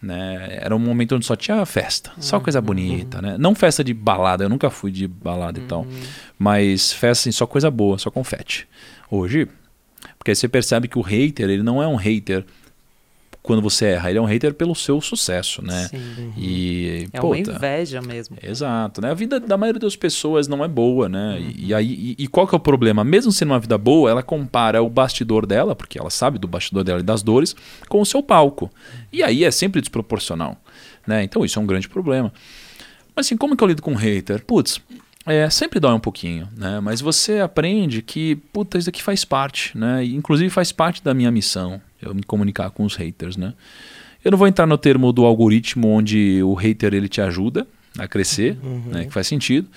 [0.00, 0.58] Né?
[0.60, 3.36] Era um momento onde só tinha festa, só coisa bonita, né?
[3.38, 5.86] Não festa de balada, eu nunca fui de balada e tal,
[6.38, 8.68] mas festa assim, só coisa boa, só confete.
[9.10, 9.48] Hoje,
[10.18, 12.44] porque aí você percebe que o hater, ele não é um hater
[13.46, 14.10] quando você erra.
[14.10, 15.86] Ele é um hater pelo seu sucesso, né?
[15.88, 16.32] Sim.
[16.36, 18.36] E, É puta, uma inveja mesmo.
[18.42, 19.12] Exato, né?
[19.12, 21.38] A vida da maioria das pessoas não é boa, né?
[21.40, 23.04] E, e aí, e, e qual que é o problema?
[23.04, 26.82] Mesmo sendo uma vida boa, ela compara o bastidor dela, porque ela sabe do bastidor
[26.82, 27.54] dela e das dores,
[27.88, 28.70] com o seu palco.
[29.12, 30.56] E aí é sempre desproporcional,
[31.06, 31.22] né?
[31.22, 32.32] Então isso é um grande problema.
[33.14, 34.44] Mas assim, como que eu lido com um hater?
[34.44, 34.80] Putz,
[35.26, 36.80] é, sempre dói um pouquinho, né?
[36.80, 40.04] Mas você aprende que, puta, isso aqui faz parte, né?
[40.04, 43.52] E, inclusive faz parte da minha missão, eu me comunicar com os haters, né?
[44.24, 47.66] Eu não vou entrar no termo do algoritmo onde o hater ele te ajuda
[47.98, 48.56] a crescer,
[48.86, 49.04] né?
[49.04, 49.68] Que faz sentido.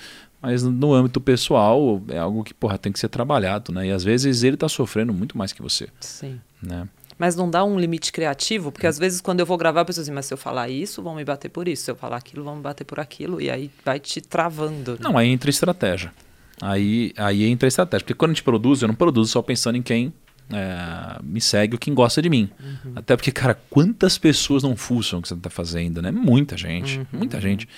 [0.42, 3.88] Mas no âmbito pessoal é algo que, porra, tem que ser trabalhado, né?
[3.88, 6.40] E às vezes ele tá sofrendo muito mais que você, Sim.
[6.62, 6.88] né?
[7.20, 8.72] Mas não dá um limite criativo?
[8.72, 11.02] Porque às vezes quando eu vou gravar, a pessoa assim, mas se eu falar isso,
[11.02, 11.82] vão me bater por isso.
[11.84, 13.42] Se eu falar aquilo, vão me bater por aquilo.
[13.42, 14.92] E aí vai te travando.
[14.92, 14.98] né?
[15.02, 16.14] Não, aí entra estratégia.
[16.62, 18.04] Aí, aí entra estratégia.
[18.06, 20.14] Porque quando a gente produz, eu não produzo só pensando em quem
[20.50, 22.48] é, me segue ou quem gosta de mim.
[22.96, 26.10] Até porque, cara, quantas pessoas não fuçam o que você está fazendo, né?
[26.10, 27.68] Muita gente, muita gente.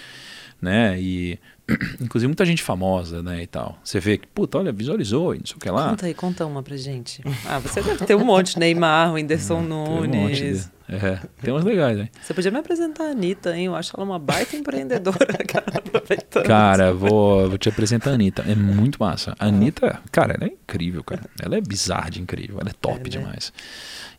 [0.60, 1.00] Né?
[1.00, 1.36] E,
[2.00, 3.42] inclusive, muita gente famosa, né?
[3.42, 3.78] E tal.
[3.82, 5.90] Você vê que, puta, olha, visualizou e não sei o que lá.
[5.90, 7.22] Conta aí, conta uma pra gente.
[7.46, 8.58] Ah, você deve ter um monte.
[8.58, 10.20] Neymar, o Whindersson um Nunes.
[10.20, 12.08] monte de- É, tem umas legais, né?
[12.20, 13.66] Você podia me apresentar a Anitta, hein?
[13.66, 15.26] Eu acho ela uma baita empreendedora.
[15.48, 16.44] cara, aproveitando.
[16.44, 18.42] Cara, vou, vou te apresentar a Anitta.
[18.46, 19.34] É muito massa.
[19.38, 21.22] A Anitta, cara, ela é incrível, cara.
[21.40, 22.58] Ela é bizarra de incrível.
[22.60, 23.08] Ela é top É, né?
[23.08, 23.52] demais.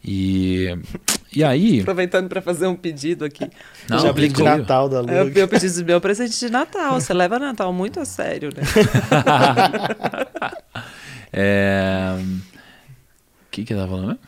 [0.05, 0.67] E,
[1.33, 1.79] e aí.
[1.81, 3.49] Aproveitando pra fazer um pedido aqui.
[3.89, 4.43] Não, Já de.
[4.43, 5.39] Natal da Eu, Lug.
[5.39, 6.99] eu preciso do meu presente de Natal.
[6.99, 8.63] Você leva Natal muito a sério, né?
[11.35, 12.15] É.
[12.19, 14.19] O que que eu tava falando mesmo?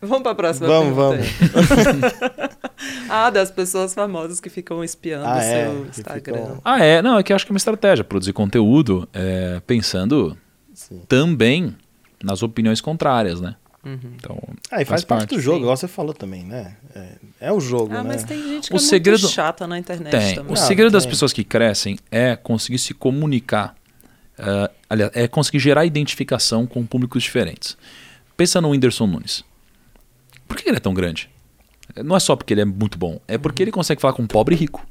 [0.00, 2.58] Vamos pra próxima Vamos, pergunta.
[3.08, 6.34] ah, das pessoas famosas que ficam espiando Ah, o é, seu que Instagram.
[6.36, 7.00] ficam- Ah, é.
[7.00, 8.04] Não, é que eu acho que é uma estratégia.
[8.04, 10.36] Produzir conteúdo é, pensando
[10.74, 11.00] Sim.
[11.08, 11.74] também
[12.22, 13.54] nas opiniões contrárias, né?
[13.84, 13.98] Uhum.
[14.16, 14.38] Então,
[14.70, 16.76] Ah, e faz, parte, do jogo, igual você falou também, né?
[16.94, 17.08] É,
[17.48, 18.10] é o jogo, Ah, né?
[18.14, 20.34] mas tem gente que O é segredo- muito chata na internet Tem.
[20.36, 20.52] também.
[20.52, 21.10] O Não, segredo das tem.
[21.10, 23.74] pessoas que crescem é conseguir se comunicar,
[24.38, 27.76] eh, aliás, é conseguir gerar identificação com públicos diferentes.
[28.36, 29.44] Pensa no Whindersson Nunes.
[30.48, 31.28] Por que ele é tão grande?
[32.04, 34.26] Não é só porque ele é muito bom, é porque ele consegue falar com um
[34.26, 34.84] pobre e rico.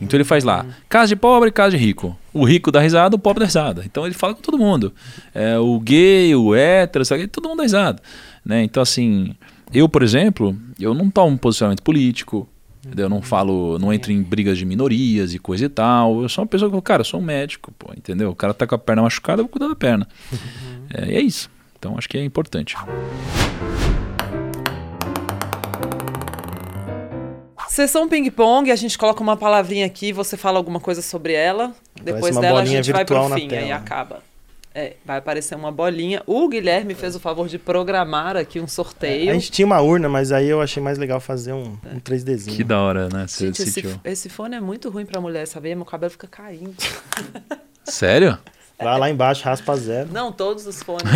[0.00, 2.16] Então ele faz lá, casa de pobre, casa de rico.
[2.32, 3.82] O rico dá risada, o pobre dá risada.
[3.84, 4.92] Então ele fala com todo mundo.
[5.34, 7.26] É, o gay, o hétero, sabe?
[7.26, 8.02] todo mundo dá risada.
[8.44, 8.62] Né?
[8.62, 9.34] Então assim,
[9.72, 12.48] eu, por exemplo, eu não tomo um posicionamento político,
[12.84, 13.06] entendeu?
[13.06, 16.22] eu não falo, não entro em brigas de minorias e coisa e tal.
[16.22, 18.30] Eu sou uma pessoa que, cara, eu sou um médico, pô, entendeu?
[18.30, 20.06] O cara tá com a perna machucada, eu vou cuidar da perna.
[20.90, 21.50] É, e é isso.
[21.78, 22.74] Então acho que é importante.
[27.78, 31.72] Sessão ping-pong, a gente coloca uma palavrinha aqui, você fala alguma coisa sobre ela.
[31.94, 33.76] Depois uma dela a gente vai pro fim, aí tela.
[33.76, 34.20] acaba.
[34.74, 36.20] É, vai aparecer uma bolinha.
[36.26, 39.30] O Guilherme fez o favor de programar aqui um sorteio.
[39.30, 42.56] A gente tinha uma urna, mas aí eu achei mais legal fazer um, um 3Dzinho.
[42.56, 43.28] Que da hora, né?
[43.28, 45.76] Você Gente, esse, esse fone é muito ruim pra mulher, sabia?
[45.76, 46.74] Meu cabelo fica caindo.
[47.84, 48.36] Sério?
[48.80, 50.08] Vai lá embaixo, raspa zero.
[50.12, 51.02] Não, todos os fones.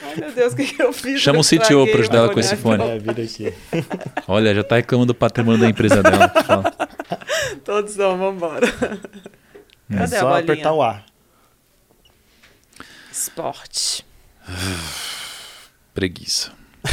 [0.00, 1.20] Ai, meu Deus, o que, que eu fiz?
[1.20, 2.82] Chama o CTO pra ajudar ela com esse fone.
[2.84, 3.52] É, vira aqui.
[4.28, 6.28] Olha, já tá reclamando do patrimônio da empresa dela.
[6.44, 6.72] Fala.
[7.64, 8.66] Todos são, vambora.
[9.90, 10.44] É Cadê a só bolinha?
[10.44, 11.02] apertar o A.
[13.10, 14.06] Esporte.
[15.92, 16.52] Preguiça.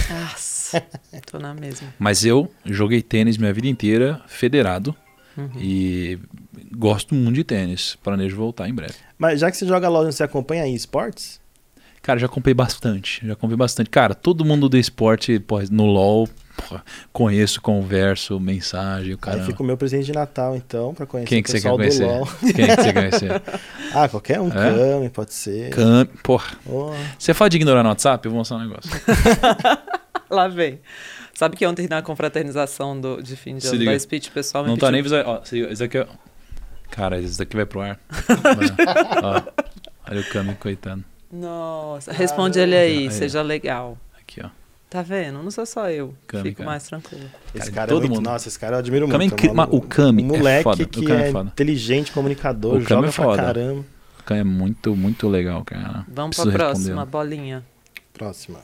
[0.10, 0.84] Nossa,
[1.32, 1.94] tô na mesma.
[2.00, 4.96] Mas eu joguei tênis minha vida inteira, federado.
[5.38, 5.52] Uhum.
[5.60, 6.20] E
[6.78, 7.96] gosto muito de tênis.
[8.04, 8.94] Planejo voltar em breve.
[9.18, 11.40] Mas já que você joga LOL, você acompanha aí esportes?
[12.02, 13.26] Cara, já comprei bastante.
[13.26, 13.90] Já comprei bastante.
[13.90, 16.80] Cara, todo mundo do esporte, pô, no LoL, pô,
[17.12, 19.40] conheço, converso, mensagem, o cara.
[19.40, 21.76] Aí fica o meu presente de Natal, então, pra conhecer Quem o que você quer
[21.76, 22.06] pessoal do conhecer?
[22.06, 22.28] LOL.
[22.54, 23.42] Quem que você quer conhecer?
[23.98, 24.50] Ah, qualquer um.
[24.50, 24.52] É?
[24.98, 25.70] Kami, pode ser.
[25.72, 26.06] Cam...
[26.22, 26.58] Porra.
[26.68, 28.26] Oh, Você fala de ignorar no WhatsApp?
[28.26, 28.92] Eu vou mostrar um negócio.
[30.30, 30.80] Lá vem.
[31.34, 33.92] Sabe que ontem na confraternização do, de fim de Se ano liga.
[33.92, 35.18] da Speech, o pessoal me Não tá nem pediu...
[35.18, 35.40] visual.
[35.42, 36.08] Ó, se- esse aqui é...
[36.92, 38.00] Cara, esse daqui vai pro ar.
[39.24, 39.42] Ó,
[40.10, 41.04] olha o Cami, coitado.
[41.32, 43.12] Nossa, responde ele aí, Aí.
[43.12, 43.98] seja legal.
[44.20, 44.50] Aqui, ó.
[44.90, 45.42] Tá vendo?
[45.44, 46.16] Não sou só eu.
[46.28, 46.70] Cami, Fico cara.
[46.70, 47.26] mais tranquilo.
[47.54, 48.16] esse Cara, cara todo é muito...
[48.20, 48.30] mundo.
[48.30, 49.44] Nossa, esse cara eu admiro Kami é muito.
[49.48, 49.56] mano.
[49.56, 51.50] mas o Kami é moleque foda, o que Kami é é foda.
[51.50, 53.34] inteligente, comunicador, O Kami joga é foda.
[53.36, 53.86] pra caramba.
[54.20, 56.06] O Cami é muito, muito legal, cara.
[56.08, 56.94] Vamos Preciso pra responder.
[56.94, 57.66] próxima, bolinha.
[58.14, 58.60] Próxima.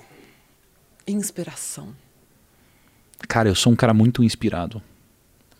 [1.07, 1.89] Inspiração.
[3.27, 4.81] Cara, eu sou um cara muito inspirado.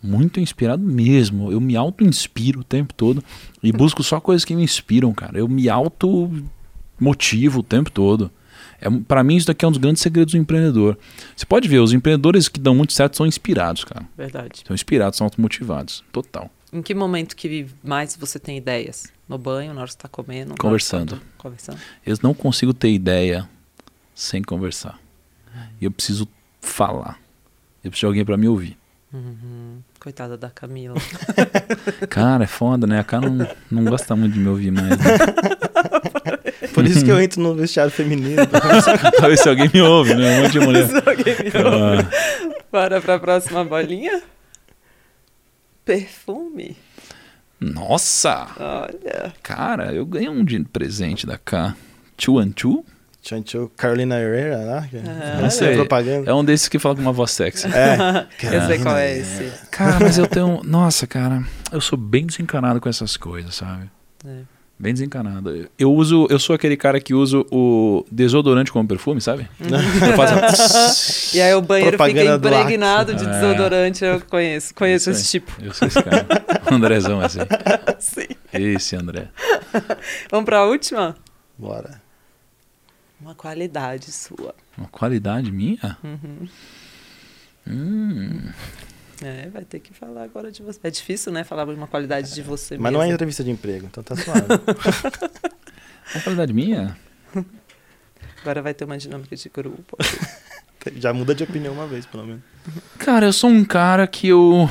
[0.03, 1.51] Muito inspirado mesmo.
[1.51, 3.23] Eu me auto-inspiro o tempo todo
[3.61, 5.37] e busco só coisas que me inspiram, cara.
[5.37, 8.31] Eu me auto-motivo o tempo todo.
[8.79, 10.97] É, para mim, isso daqui é um dos grandes segredos do empreendedor.
[11.35, 14.05] Você pode ver, os empreendedores que dão muito certo são inspirados, cara.
[14.17, 14.63] Verdade.
[14.65, 16.03] São inspirados, são automotivados.
[16.11, 16.49] Total.
[16.73, 19.11] Em que momento que mais você tem ideias?
[19.29, 20.55] No banho, na hora que você tá comendo?
[20.57, 21.17] Conversando.
[21.17, 21.77] tá Conversando.
[22.05, 23.47] Eu não consigo ter ideia
[24.15, 24.99] sem conversar.
[25.79, 26.27] E eu preciso
[26.59, 27.19] falar.
[27.83, 28.77] Eu preciso de alguém para me ouvir.
[29.13, 29.79] Uhum.
[30.01, 30.95] Coitada da Camila.
[32.09, 32.99] Cara, é foda, né?
[32.99, 34.89] A cara não, não gosta muito de me ouvir mais.
[34.89, 34.97] né?
[36.73, 38.41] Por isso que eu entro no vestiário feminino.
[38.49, 40.39] pra ver se alguém me ouve, né?
[40.39, 40.87] Um monte de mulher.
[40.87, 42.07] Se alguém me ouve.
[42.15, 44.23] Ah, Bora pra próxima bolinha?
[45.85, 46.75] Perfume.
[47.59, 48.47] nossa!
[48.59, 49.31] Olha.
[49.43, 51.75] Cara, eu ganhei um de presente da K.
[52.39, 52.83] And Two?
[53.21, 54.81] Chancho Carolina Herrera lá.
[54.87, 56.29] que- Ah, não sei, propaganda.
[56.29, 57.67] É um desses que fala com uma voz sexy.
[57.67, 58.25] É.
[58.55, 59.51] Eu sei qual é esse.
[59.69, 60.61] Cara, mas eu tenho.
[60.63, 63.89] Nossa, cara, eu sou bem desencanado com essas coisas, sabe?
[64.25, 64.39] É.
[64.79, 65.69] Bem desencanado.
[65.77, 69.47] Eu uso, eu sou aquele cara que usa o desodorante como perfume, sabe?
[70.15, 73.27] Faço a- E aí o banheiro Propaganda fica do impregnado de É.
[73.29, 74.73] desodorante, eu conheço.
[74.73, 75.51] Conheço esse tipo.
[75.61, 76.25] Eu sou esse cara.
[76.69, 77.39] O Andrezão é assim.
[77.99, 78.27] Sim.
[78.51, 79.27] Esse André.
[80.31, 81.15] Vamos pra última?
[81.55, 82.00] Bora.
[83.21, 84.55] Uma qualidade sua.
[84.77, 85.97] Uma qualidade minha?
[86.03, 86.47] Uhum.
[87.67, 88.51] Hum.
[89.21, 90.79] É, vai ter que falar agora de você.
[90.83, 91.43] É difícil, né?
[91.43, 93.13] Falar de uma qualidade de você Mas não é mesmo.
[93.15, 94.41] entrevista de emprego, então tá suave.
[96.15, 96.97] Uma qualidade minha?
[98.41, 99.95] Agora vai ter uma dinâmica de grupo.
[100.97, 102.41] Já muda de opinião uma vez, pelo menos.
[102.97, 104.67] Cara, eu sou um cara que eu.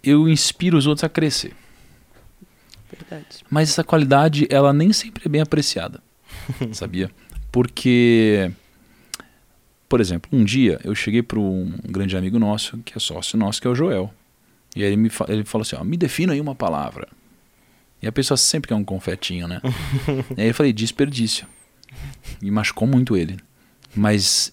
[0.00, 1.52] Eu inspiro os outros a crescer.
[2.92, 3.44] Verdade.
[3.50, 6.00] Mas essa qualidade, ela nem sempre é bem apreciada.
[6.72, 7.10] sabia?
[7.56, 8.52] Porque.
[9.88, 13.62] Por exemplo, um dia eu cheguei para um grande amigo nosso, que é sócio nosso,
[13.62, 14.12] que é o Joel.
[14.74, 17.08] E aí ele, me fa- ele falou assim: ó, me defina aí uma palavra.
[18.02, 19.62] E a pessoa sempre quer um confetinho, né?
[20.36, 21.46] e aí eu falei: desperdício.
[22.42, 23.38] E machucou muito ele.
[23.94, 24.52] Mas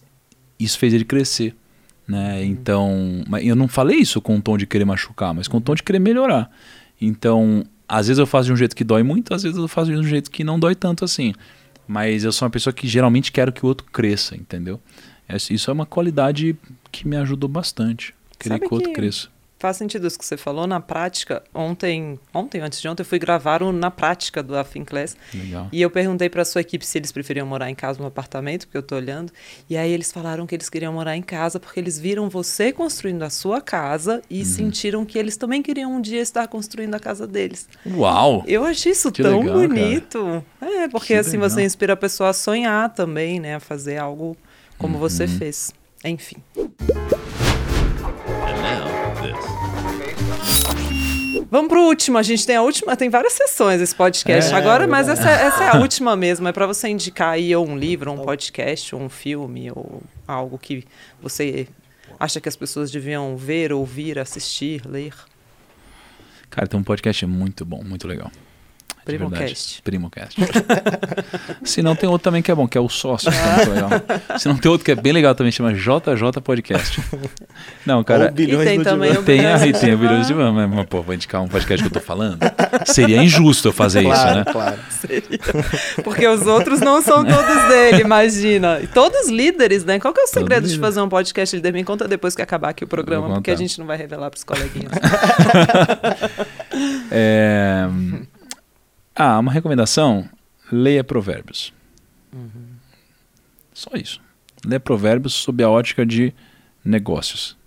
[0.58, 1.54] isso fez ele crescer.
[2.08, 2.46] Né?
[2.46, 5.62] Então, mas eu não falei isso com o tom de querer machucar, mas com o
[5.62, 6.50] tom de querer melhorar.
[7.02, 9.92] Então, às vezes eu faço de um jeito que dói muito, às vezes eu faço
[9.92, 11.34] de um jeito que não dói tanto assim.
[11.88, 14.80] Mas eu sou uma pessoa que geralmente quero que o outro cresça, entendeu?
[15.28, 16.56] Essa- Isso é uma qualidade
[16.92, 18.14] que me ajudou bastante.
[18.40, 19.30] Querer que o outro que- cresça.
[19.64, 20.68] Faz sentido isso que você falou.
[20.68, 25.16] Na prática, ontem, ontem, antes de ontem, eu fui gravar o Na Prática do Afinclass.
[25.34, 25.70] Legal.
[25.72, 28.66] E eu perguntei para sua equipe se eles preferiam morar em casa ou no apartamento,
[28.68, 29.32] porque eu tô olhando.
[29.70, 33.24] E aí eles falaram que eles queriam morar em casa porque eles viram você construindo
[33.24, 34.44] a sua casa e Uhum.
[34.46, 37.70] sentiram que eles também queriam um dia estar construindo a casa deles.
[37.86, 38.44] Uau!
[38.46, 39.68] Eu achei isso Que tão legal, cara.
[39.70, 40.46] bonito.
[40.62, 41.50] É, porque Que assim legal.
[41.50, 43.56] você inspira a pessoa a sonhar também, né?
[43.56, 44.36] A fazer algo
[44.78, 45.30] como você Uhum.
[45.30, 45.72] fez.
[46.04, 46.36] Enfim.
[51.54, 52.18] Vamos pro último.
[52.18, 55.30] A gente tem a última, tem várias sessões esse podcast É, agora, é mas essa,
[55.30, 56.48] essa é a última mesmo.
[56.48, 60.02] É para você indicar aí ou um livro, ou um podcast, ou um filme, ou
[60.28, 60.84] algo que
[61.22, 61.68] você
[62.20, 65.14] acha que as pessoas deviam ver, ouvir, assistir, ler.
[66.50, 68.32] Cara, tem um podcast muito bom, muito legal.
[69.06, 69.82] De verdade.
[69.82, 69.82] Primocast.
[69.84, 70.38] Primocast.
[71.64, 73.32] Se não, tem outro também que é bom, que é o sócio.
[73.32, 73.90] que é muito legal.
[74.40, 77.02] Se não, tem outro que é bem legal também, chama JJ Podcast.
[77.86, 78.26] Não, cara.
[78.26, 79.22] Ou bilhões E tem também divã.
[79.22, 80.08] o- Tem, Bilhões aí de tem o Divã.
[80.10, 82.40] Bilhões de Van, mas, pô, vou indicar um podcast que eu tô falando.
[82.86, 84.46] Seria injusto eu fazer isso, Claro, né?
[84.52, 84.80] claro.
[86.04, 88.80] Porque os outros não são todos dele, imagina.
[88.82, 90.00] E todos líderes, né?
[90.00, 90.82] Qual que é o segredo de líder.
[90.82, 91.74] fazer um podcast líder?
[91.74, 94.44] Me conta depois que acabar aqui o programa, porque a gente não vai revelar pros
[94.44, 94.92] coleguinhas.
[97.12, 97.88] É...
[99.16, 100.28] Ah, uma recomendação:
[100.72, 101.74] leia Provérbios.
[103.74, 104.22] Só isso.
[104.66, 106.34] Leia Provérbios sob a ótica de
[106.84, 107.58] negócios,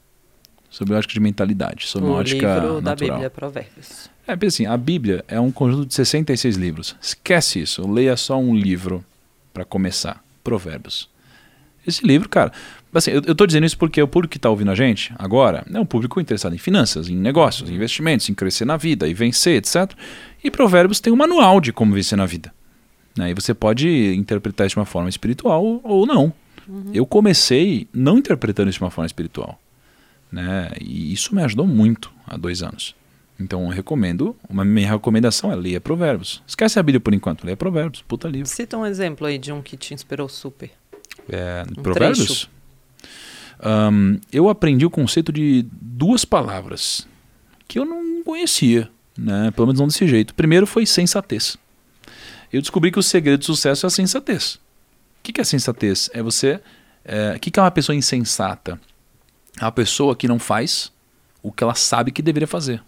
[0.71, 3.17] sob a ótica de mentalidade, sob a o ótica livro da natural.
[3.17, 4.11] Bíblia, Provérbios.
[4.27, 6.97] É, porque assim, a Bíblia é um conjunto de 66 livros.
[7.01, 9.05] Esquece isso, leia só um livro
[9.53, 11.09] para começar, Provérbios.
[11.87, 12.53] Esse livro, cara,
[12.93, 15.65] assim, eu, eu tô dizendo isso porque o público que está ouvindo a gente agora
[15.73, 19.15] é um público interessado em finanças, em negócios, em investimentos, em crescer na vida e
[19.15, 19.93] vencer, etc.
[20.43, 22.53] E Provérbios tem um manual de como vencer na vida.
[23.17, 23.31] Né?
[23.31, 26.33] E você pode interpretar isso de uma forma espiritual ou não.
[26.93, 29.61] Eu comecei não interpretando isso de uma forma espiritual.
[30.31, 30.71] Né?
[30.81, 32.95] E isso me ajudou muito há dois anos.
[33.39, 36.43] Então eu recomendo, uma minha recomendação é leia Provérbios.
[36.47, 38.49] Esquece a Bíblia por enquanto, leia Provérbios, puta livro.
[38.49, 40.71] Cita um exemplo aí de um que te inspirou super.
[41.29, 42.49] É, Um provérbios?
[43.59, 47.07] Ahn, eu aprendi o conceito de duas palavras
[47.67, 49.51] que eu não conhecia, né?
[49.51, 50.35] pelo menos não desse jeito.
[50.35, 51.57] Primeiro foi sensatez.
[52.53, 54.55] Eu descobri que o segredo do sucesso é a sensatez.
[54.55, 54.61] O
[55.23, 56.09] que que é sensatez?
[56.13, 56.61] É você.
[57.05, 58.79] é, o que que é uma pessoa insensata?
[59.59, 60.93] É uma pessoa que não faz
[61.43, 62.83] o que ela sabe que deveria fazer.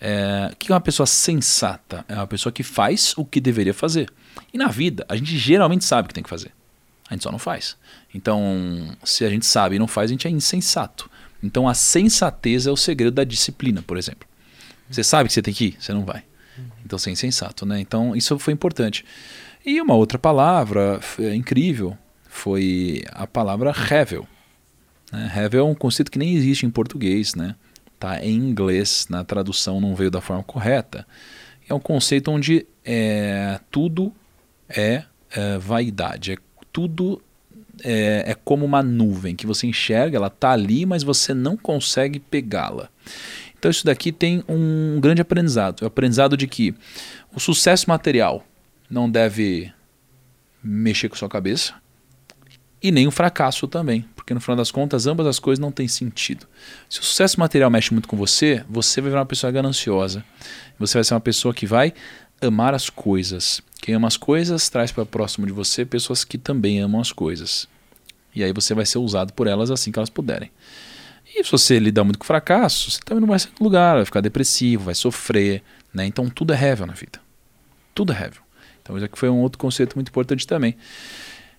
[0.00, 2.04] É, o que é uma pessoa sensata?
[2.08, 4.10] É uma pessoa que faz o que deveria fazer.
[4.52, 6.52] E na vida, a gente geralmente sabe o que tem que fazer.
[7.08, 7.76] A gente só não faz.
[8.14, 11.10] Então, se a gente sabe e não faz, a gente é insensato.
[11.42, 14.28] Então, a sensatez é o segredo da disciplina, por exemplo.
[14.90, 16.22] Você sabe que você tem que ir, você não vai.
[16.84, 17.80] Então, você é insensato, né?
[17.80, 19.04] Então, isso foi importante.
[19.64, 21.96] E uma outra palavra f- incrível
[22.28, 24.26] foi a palavra revel.
[25.12, 25.30] Né?
[25.32, 27.54] Revel é um conceito que nem existe em português, né?
[27.98, 31.06] Tá em inglês, na tradução não veio da forma correta.
[31.68, 34.12] É um conceito onde é, tudo
[34.68, 36.36] é, é, vaidade, é,
[36.78, 37.20] tudo
[37.82, 42.20] é, é como uma nuvem que você enxerga, ela tá ali, mas você não consegue
[42.20, 42.88] pegá-la.
[43.58, 46.72] Então isso daqui tem um grande aprendizado, o aprendizado de que
[47.34, 48.46] o sucesso material
[48.88, 49.72] não deve
[50.62, 51.74] mexer com sua cabeça
[52.80, 55.88] e nem o fracasso também, porque no final das contas ambas as coisas não têm
[55.88, 56.46] sentido.
[56.88, 60.24] Se o sucesso material mexe muito com você, você vai virar uma pessoa gananciosa.
[60.78, 61.92] Você vai ser uma pessoa que vai
[62.40, 63.60] amar as coisas.
[63.80, 67.68] Quem ama as coisas traz para próximo de você pessoas que também amam as coisas.
[68.34, 70.50] E aí você vai ser usado por elas assim que elas puderem.
[71.26, 74.04] E se você lidar muito com fracasso, você também não vai sair do lugar, vai
[74.04, 75.62] ficar depressivo, vai sofrer.
[75.92, 76.06] Né?
[76.06, 77.20] Então tudo é heaven na vida.
[77.94, 78.40] Tudo é heaven.
[78.82, 80.76] Então isso aqui foi um outro conceito muito importante também.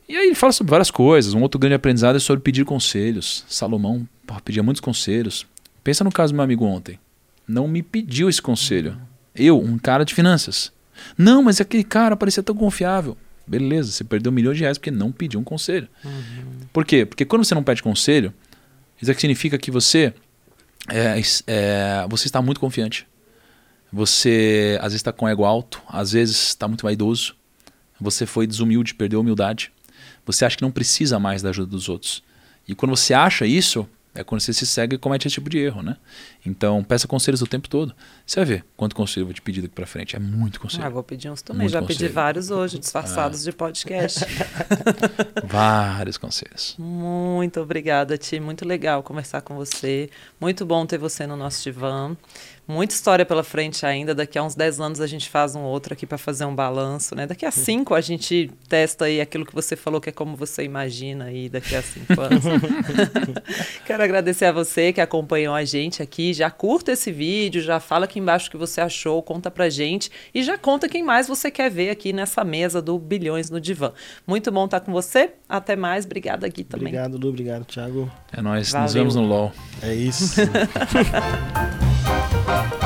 [0.08, 1.34] E aí ele fala sobre várias coisas.
[1.34, 3.46] Um outro grande aprendizado é sobre pedir conselhos.
[3.48, 5.48] Salomão porra, pedia muitos conselhos.
[5.84, 7.00] Pensa no caso do meu amigo ontem.
[7.48, 8.96] Não me pediu esse conselho.
[9.36, 10.72] Eu, um cara de finanças.
[11.18, 13.18] Não, mas aquele cara parecia tão confiável.
[13.46, 15.88] Beleza, você perdeu milhões de reais porque não pediu um conselho.
[16.72, 17.06] Por quê?
[17.06, 18.34] Porque quando você não pede conselho,
[19.02, 20.14] isso aqui significa que você,
[20.88, 23.08] é, é, você está muito confiante.
[23.92, 27.36] Você às vezes está com ego alto, às vezes está muito vaidoso.
[28.00, 29.72] Você foi desumilde, perdeu a humildade.
[30.26, 32.22] Você acha que não precisa mais da ajuda dos outros.
[32.68, 35.58] E quando você acha isso, é quando você se segue e comete esse tipo de
[35.60, 35.96] erro, né?
[36.46, 37.94] Então, peça conselhos o tempo todo.
[38.26, 40.16] Você vai ver quanto conselho eu vou te pedir daqui pra frente.
[40.16, 40.84] É muito conselho.
[40.84, 41.62] Ah, vou pedir uns também.
[41.64, 42.14] Muito Já pedi conselho.
[42.14, 42.80] vários hoje, Ah.
[42.80, 44.20] disfarçados de podcast.
[45.46, 46.76] Vários conselhos.
[46.78, 48.40] Muito obrigada, Ti.
[48.40, 50.10] Muito legal conversar com você.
[50.40, 52.16] Muito bom ter você no nosso divã.
[52.70, 54.14] Muita história pela frente ainda.
[54.14, 57.16] Daqui a uns 10 anos a gente faz um outro aqui para fazer um balanço,
[57.16, 57.26] né?
[57.26, 60.64] Daqui a 5 a gente testa aí aquilo que você falou que é como você
[60.64, 62.44] imagina aí daqui a 5 anos.
[63.88, 66.32] Quero agradecer a você que acompanhou a gente aqui.
[66.32, 70.12] Já curta esse vídeo, já fala aqui embaixo o que você achou, conta pra gente
[70.32, 73.94] e já conta quem mais você quer ver aqui nessa mesa do Bilhões no Divã.
[74.28, 75.32] Muito bom estar com você.
[75.50, 76.06] Até mais.
[76.06, 76.90] Obrigada, Gui, também.
[76.90, 77.30] Obrigado, Lu.
[77.30, 78.12] Obrigado, Thiago.
[78.32, 78.72] É nóis.
[78.72, 78.94] Nos Valeu.
[78.94, 79.52] vemos no LOL.
[79.82, 80.36] É isso.
[82.50, 82.79] Bye.